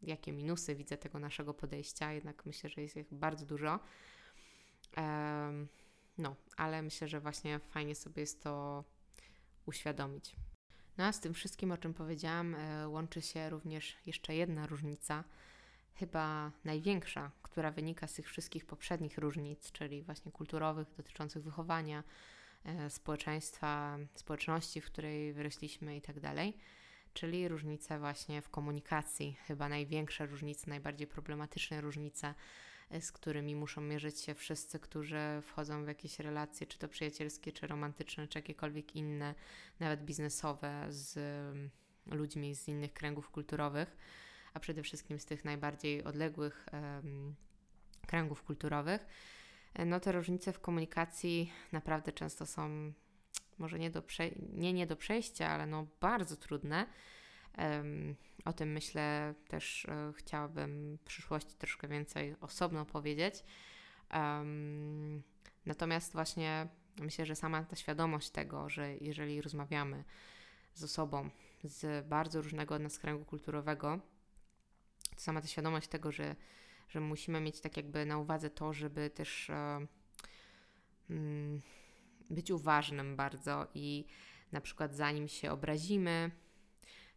jakie 0.01 0.31
minusy 0.31 0.75
widzę 0.75 0.97
tego 0.97 1.19
naszego 1.19 1.53
podejścia, 1.53 2.11
jednak 2.11 2.45
myślę, 2.45 2.69
że 2.69 2.81
jest 2.81 2.97
ich 2.97 3.13
bardzo 3.13 3.45
dużo. 3.45 3.79
no, 6.17 6.35
ale 6.57 6.81
myślę, 6.81 7.07
że 7.07 7.19
właśnie 7.19 7.59
fajnie 7.59 7.95
sobie 7.95 8.21
jest 8.21 8.43
to 8.43 8.83
uświadomić. 9.65 10.35
No 10.97 11.05
a 11.05 11.11
z 11.11 11.19
tym 11.19 11.33
wszystkim, 11.33 11.71
o 11.71 11.77
czym 11.77 11.93
powiedziałam, 11.93 12.55
e, 12.55 12.87
łączy 12.87 13.21
się 13.21 13.49
również 13.49 13.97
jeszcze 14.05 14.35
jedna 14.35 14.67
różnica, 14.67 15.23
chyba 15.95 16.51
największa, 16.65 17.31
która 17.41 17.71
wynika 17.71 18.07
z 18.07 18.13
tych 18.13 18.27
wszystkich 18.27 18.65
poprzednich 18.65 19.17
różnic, 19.17 19.71
czyli 19.71 20.03
właśnie 20.03 20.31
kulturowych, 20.31 20.87
dotyczących 20.97 21.43
wychowania, 21.43 22.03
e, 22.63 22.89
społeczeństwa, 22.89 23.97
społeczności, 24.15 24.81
w 24.81 24.85
której 24.85 25.33
wyrośliśmy 25.33 25.97
i 25.97 26.01
tak 26.01 26.19
dalej, 26.19 26.57
czyli 27.17 27.47
różnice 27.47 27.99
właśnie 27.99 28.41
w 28.41 28.49
komunikacji, 28.49 29.37
chyba 29.47 29.69
największe 29.69 30.25
różnice, 30.25 30.69
najbardziej 30.69 31.07
problematyczne 31.07 31.81
różnice 31.81 32.33
z 32.99 33.11
którymi 33.11 33.55
muszą 33.55 33.81
mierzyć 33.81 34.19
się 34.19 34.33
wszyscy, 34.33 34.79
którzy 34.79 35.19
wchodzą 35.41 35.85
w 35.85 35.87
jakieś 35.87 36.19
relacje, 36.19 36.67
czy 36.67 36.79
to 36.79 36.87
przyjacielskie, 36.87 37.51
czy 37.51 37.67
romantyczne, 37.67 38.27
czy 38.27 38.39
jakiekolwiek 38.39 38.95
inne, 38.95 39.35
nawet 39.79 40.05
biznesowe, 40.05 40.85
z 40.89 41.17
mm, 41.17 41.69
ludźmi 42.05 42.55
z 42.55 42.67
innych 42.67 42.93
kręgów 42.93 43.29
kulturowych, 43.29 43.97
a 44.53 44.59
przede 44.59 44.83
wszystkim 44.83 45.19
z 45.19 45.25
tych 45.25 45.45
najbardziej 45.45 46.03
odległych 46.03 46.65
um, 46.73 47.35
kręgów 48.07 48.43
kulturowych. 48.43 49.05
No 49.85 49.99
te 49.99 50.11
różnice 50.11 50.53
w 50.53 50.59
komunikacji 50.59 51.51
naprawdę 51.71 52.11
często 52.11 52.45
są 52.45 52.93
może 53.57 53.79
nie, 53.79 53.89
do 53.89 54.03
nie, 54.53 54.73
nie 54.73 54.87
do 54.87 54.95
przejścia, 54.95 55.49
ale 55.49 55.65
no 55.67 55.87
bardzo 56.01 56.35
trudne. 56.35 56.87
Um, 57.57 58.15
o 58.45 58.53
tym 58.53 58.71
myślę 58.71 59.33
też 59.47 59.85
e, 59.85 60.13
chciałabym 60.15 60.97
w 60.97 61.01
przyszłości 61.01 61.55
troszkę 61.57 61.87
więcej 61.87 62.35
osobno 62.41 62.85
powiedzieć. 62.85 63.43
Um, 64.13 65.23
natomiast 65.65 66.13
właśnie 66.13 66.67
myślę, 66.99 67.25
że 67.25 67.35
sama 67.35 67.63
ta 67.63 67.75
świadomość 67.75 68.29
tego, 68.29 68.69
że 68.69 68.95
jeżeli 68.95 69.41
rozmawiamy 69.41 70.03
z 70.73 70.83
osobą 70.83 71.29
z 71.63 72.07
bardzo 72.07 72.41
różnego 72.41 72.75
od 72.75 72.81
nas 72.81 72.99
kręgu 72.99 73.25
kulturowego, 73.25 73.99
to 75.15 75.21
sama 75.21 75.41
ta 75.41 75.47
świadomość 75.47 75.87
tego, 75.87 76.11
że, 76.11 76.35
że 76.89 76.99
musimy 76.99 77.41
mieć 77.41 77.61
tak 77.61 77.77
jakby 77.77 78.05
na 78.05 78.17
uwadze 78.17 78.49
to, 78.49 78.73
żeby 78.73 79.09
też 79.09 79.51
mm, 81.09 81.61
być 82.29 82.51
uważnym 82.51 83.15
bardzo 83.15 83.67
i 83.73 84.05
na 84.51 84.61
przykład 84.61 84.95
zanim 84.95 85.27
się 85.27 85.51
obrazimy, 85.51 86.31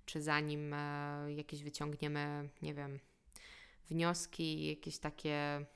czy 0.07 0.23
zanim 0.23 0.75
e, 0.75 1.33
jakieś 1.33 1.63
wyciągniemy, 1.63 2.49
nie 2.63 2.75
wiem, 2.75 2.99
wnioski, 3.89 4.67
jakieś 4.67 4.99
takie, 4.99 5.57
mm, 5.57 5.67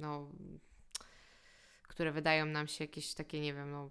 no, 0.00 0.30
które 1.82 2.12
wydają 2.12 2.46
nam 2.46 2.68
się 2.68 2.84
jakieś 2.84 3.14
takie, 3.14 3.40
nie 3.40 3.54
wiem, 3.54 3.70
no, 3.70 3.90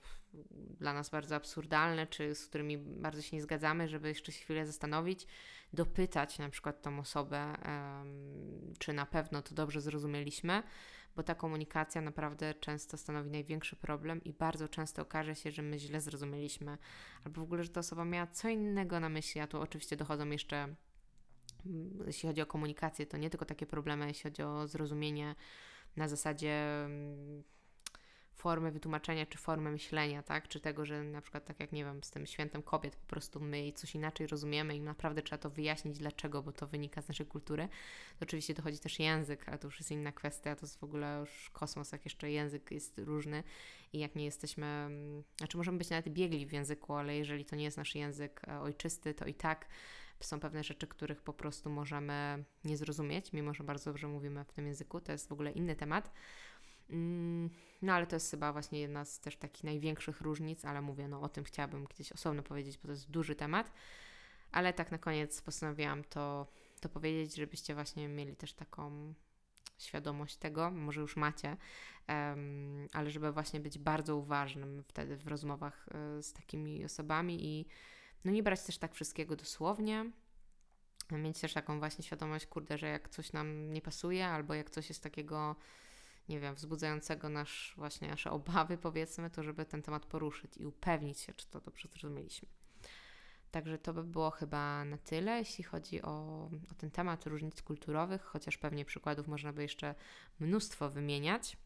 dla 0.79 0.93
nas 0.93 1.09
bardzo 1.09 1.35
absurdalne, 1.35 2.07
czy 2.07 2.35
z 2.35 2.45
którymi 2.45 2.77
bardzo 2.77 3.21
się 3.21 3.35
nie 3.35 3.41
zgadzamy, 3.41 3.87
żeby 3.87 4.07
jeszcze 4.07 4.31
się 4.31 4.43
chwilę 4.43 4.65
zastanowić, 4.65 5.27
dopytać 5.73 6.39
na 6.39 6.49
przykład 6.49 6.81
tą 6.81 6.99
osobę, 6.99 7.55
czy 8.79 8.93
na 8.93 9.05
pewno 9.05 9.41
to 9.41 9.55
dobrze 9.55 9.81
zrozumieliśmy, 9.81 10.63
bo 11.15 11.23
ta 11.23 11.35
komunikacja 11.35 12.01
naprawdę 12.01 12.53
często 12.53 12.97
stanowi 12.97 13.29
największy 13.29 13.75
problem 13.75 14.23
i 14.23 14.33
bardzo 14.33 14.67
często 14.67 15.01
okaże 15.01 15.35
się, 15.35 15.51
że 15.51 15.61
my 15.61 15.79
źle 15.79 16.01
zrozumieliśmy, 16.01 16.77
albo 17.25 17.41
w 17.41 17.43
ogóle, 17.43 17.63
że 17.63 17.69
ta 17.69 17.79
osoba 17.79 18.05
miała 18.05 18.27
co 18.27 18.49
innego 18.49 18.99
na 18.99 19.09
myśli, 19.09 19.41
a 19.41 19.47
tu 19.47 19.61
oczywiście 19.61 19.97
dochodzą 19.97 20.29
jeszcze 20.29 20.75
mm, 21.65 22.03
jeśli 22.07 22.29
chodzi 22.29 22.41
o 22.41 22.45
komunikację, 22.45 23.05
to 23.05 23.17
nie 23.17 23.29
tylko 23.29 23.45
takie 23.45 23.65
problemy, 23.65 24.07
jeśli 24.07 24.23
chodzi 24.23 24.43
o 24.43 24.67
zrozumienie 24.67 25.35
na 25.95 26.07
zasadzie 26.07 26.87
formy 28.41 28.71
wytłumaczenia 28.71 29.25
czy 29.25 29.37
formy 29.37 29.71
myślenia, 29.71 30.23
tak? 30.23 30.47
Czy 30.47 30.59
tego, 30.59 30.85
że 30.85 31.03
na 31.03 31.21
przykład 31.21 31.45
tak 31.45 31.59
jak 31.59 31.71
nie 31.71 31.85
wiem, 31.85 32.03
z 32.03 32.11
tym 32.11 32.25
świętem 32.25 32.63
kobiet 32.63 32.95
po 32.95 33.07
prostu 33.07 33.39
my 33.39 33.71
coś 33.73 33.95
inaczej 33.95 34.27
rozumiemy 34.27 34.75
i 34.75 34.81
naprawdę 34.81 35.21
trzeba 35.21 35.37
to 35.37 35.49
wyjaśnić 35.49 35.97
dlaczego, 35.97 36.43
bo 36.43 36.51
to 36.51 36.67
wynika 36.67 37.01
z 37.01 37.07
naszej 37.07 37.25
kultury. 37.25 37.67
To 38.19 38.23
oczywiście 38.23 38.53
dochodzi 38.53 38.79
też 38.79 38.99
język, 38.99 39.49
a 39.49 39.57
to 39.57 39.67
już 39.67 39.79
jest 39.79 39.91
inna 39.91 40.11
kwestia, 40.11 40.55
to 40.55 40.65
jest 40.65 40.79
w 40.79 40.83
ogóle 40.83 41.17
już 41.19 41.49
kosmos, 41.53 41.91
jak 41.91 42.05
jeszcze 42.05 42.31
język 42.31 42.71
jest 42.71 42.99
różny 42.99 43.43
i 43.93 43.99
jak 43.99 44.15
nie 44.15 44.25
jesteśmy, 44.25 44.65
mm, 44.65 45.23
znaczy 45.37 45.57
możemy 45.57 45.77
być 45.77 45.89
nawet 45.89 46.09
biegli 46.09 46.45
w 46.45 46.51
języku, 46.51 46.93
ale 46.93 47.17
jeżeli 47.17 47.45
to 47.45 47.55
nie 47.55 47.63
jest 47.63 47.77
nasz 47.77 47.95
język 47.95 48.41
e, 48.47 48.59
ojczysty, 48.59 49.13
to 49.13 49.25
i 49.25 49.33
tak 49.33 49.67
są 50.25 50.39
pewne 50.39 50.63
rzeczy, 50.63 50.87
których 50.87 51.21
po 51.21 51.33
prostu 51.33 51.69
możemy 51.69 52.43
nie 52.63 52.77
zrozumieć, 52.77 53.33
mimo 53.33 53.53
że 53.53 53.63
bardzo 53.63 53.89
dobrze 53.89 54.07
mówimy 54.07 54.45
w 54.45 54.51
tym 54.51 54.67
języku. 54.67 55.01
To 55.01 55.11
jest 55.11 55.29
w 55.29 55.31
ogóle 55.31 55.51
inny 55.51 55.75
temat. 55.75 56.11
Mm, 56.91 57.49
no 57.81 57.93
ale 57.93 58.07
to 58.07 58.15
jest 58.15 58.31
chyba 58.31 58.51
właśnie 58.51 58.79
jedna 58.79 59.05
z 59.05 59.19
też 59.19 59.37
takich 59.37 59.63
największych 59.63 60.21
różnic, 60.21 60.65
ale 60.65 60.81
mówię, 60.81 61.07
no 61.07 61.21
o 61.21 61.29
tym 61.29 61.43
chciałabym 61.43 61.87
kiedyś 61.87 62.11
osobno 62.11 62.43
powiedzieć, 62.43 62.77
bo 62.77 62.83
to 62.83 62.91
jest 62.91 63.11
duży 63.11 63.35
temat. 63.35 63.71
Ale 64.51 64.73
tak 64.73 64.91
na 64.91 64.97
koniec 64.97 65.41
postanowiłam 65.41 66.03
to, 66.03 66.47
to 66.81 66.89
powiedzieć, 66.89 67.35
żebyście 67.35 67.75
właśnie 67.75 68.07
mieli 68.07 68.35
też 68.35 68.53
taką 68.53 69.13
świadomość 69.77 70.37
tego, 70.37 70.71
może 70.71 71.01
już 71.01 71.15
macie, 71.15 71.57
um, 72.07 72.87
ale 72.93 73.11
żeby 73.11 73.31
właśnie 73.31 73.59
być 73.59 73.79
bardzo 73.79 74.17
uważnym 74.17 74.83
wtedy 74.83 75.17
w 75.17 75.27
rozmowach 75.27 75.87
y, 76.19 76.23
z 76.23 76.33
takimi 76.33 76.85
osobami 76.85 77.45
i 77.45 77.65
no 78.25 78.31
nie 78.31 78.43
brać 78.43 78.63
też 78.63 78.77
tak 78.77 78.93
wszystkiego 78.93 79.35
dosłownie, 79.35 80.11
mieć 81.11 81.39
też 81.39 81.53
taką 81.53 81.79
właśnie 81.79 82.03
świadomość, 82.03 82.45
kurde, 82.45 82.77
że 82.77 82.87
jak 82.87 83.09
coś 83.09 83.33
nam 83.33 83.73
nie 83.73 83.81
pasuje, 83.81 84.27
albo 84.27 84.53
jak 84.53 84.69
coś 84.69 84.89
jest 84.89 85.03
takiego 85.03 85.55
nie 86.29 86.39
wiem, 86.39 86.55
wzbudzającego 86.55 87.29
nasz, 87.29 87.73
właśnie 87.77 88.07
nasze 88.07 88.31
obawy, 88.31 88.77
powiedzmy, 88.77 89.29
to 89.29 89.43
żeby 89.43 89.65
ten 89.65 89.81
temat 89.81 90.05
poruszyć 90.05 90.57
i 90.57 90.65
upewnić 90.65 91.19
się, 91.19 91.33
czy 91.33 91.47
to 91.47 91.61
dobrze 91.61 91.87
zrozumieliśmy. 91.87 92.47
Także 93.51 93.77
to 93.77 93.93
by 93.93 94.03
było 94.03 94.31
chyba 94.31 94.85
na 94.85 94.97
tyle, 94.97 95.39
jeśli 95.39 95.63
chodzi 95.63 96.01
o, 96.01 96.11
o 96.71 96.73
ten 96.77 96.91
temat 96.91 97.25
różnic 97.25 97.61
kulturowych, 97.61 98.21
chociaż 98.21 98.57
pewnie 98.57 98.85
przykładów 98.85 99.27
można 99.27 99.53
by 99.53 99.61
jeszcze 99.61 99.95
mnóstwo 100.39 100.89
wymieniać. 100.89 101.57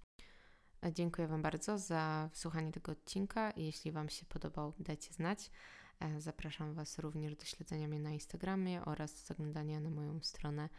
Dziękuję 0.91 1.27
Wam 1.27 1.41
bardzo 1.41 1.77
za 1.77 2.29
wysłuchanie 2.31 2.71
tego 2.71 2.91
odcinka 2.91 3.53
jeśli 3.55 3.91
Wam 3.91 4.09
się 4.09 4.25
podobał, 4.25 4.73
dajcie 4.79 5.13
znać. 5.13 5.51
E, 5.99 6.21
zapraszam 6.21 6.73
Was 6.73 6.99
również 6.99 7.35
do 7.35 7.45
śledzenia 7.45 7.87
mnie 7.87 7.99
na 7.99 8.11
Instagramie 8.11 8.85
oraz 8.85 9.25
zaglądania 9.25 9.79
na 9.79 9.89
moją 9.89 10.19
stronę 10.21 10.69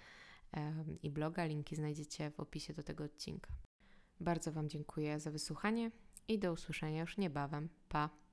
i 1.02 1.10
bloga. 1.10 1.44
Linki 1.44 1.76
znajdziecie 1.76 2.30
w 2.30 2.40
opisie 2.40 2.74
do 2.74 2.82
tego 2.82 3.04
odcinka. 3.04 3.50
Bardzo 4.20 4.52
Wam 4.52 4.68
dziękuję 4.68 5.20
za 5.20 5.30
wysłuchanie 5.30 5.90
i 6.28 6.38
do 6.38 6.52
usłyszenia 6.52 7.00
już 7.00 7.16
niebawem. 7.16 7.68
Pa! 7.88 8.25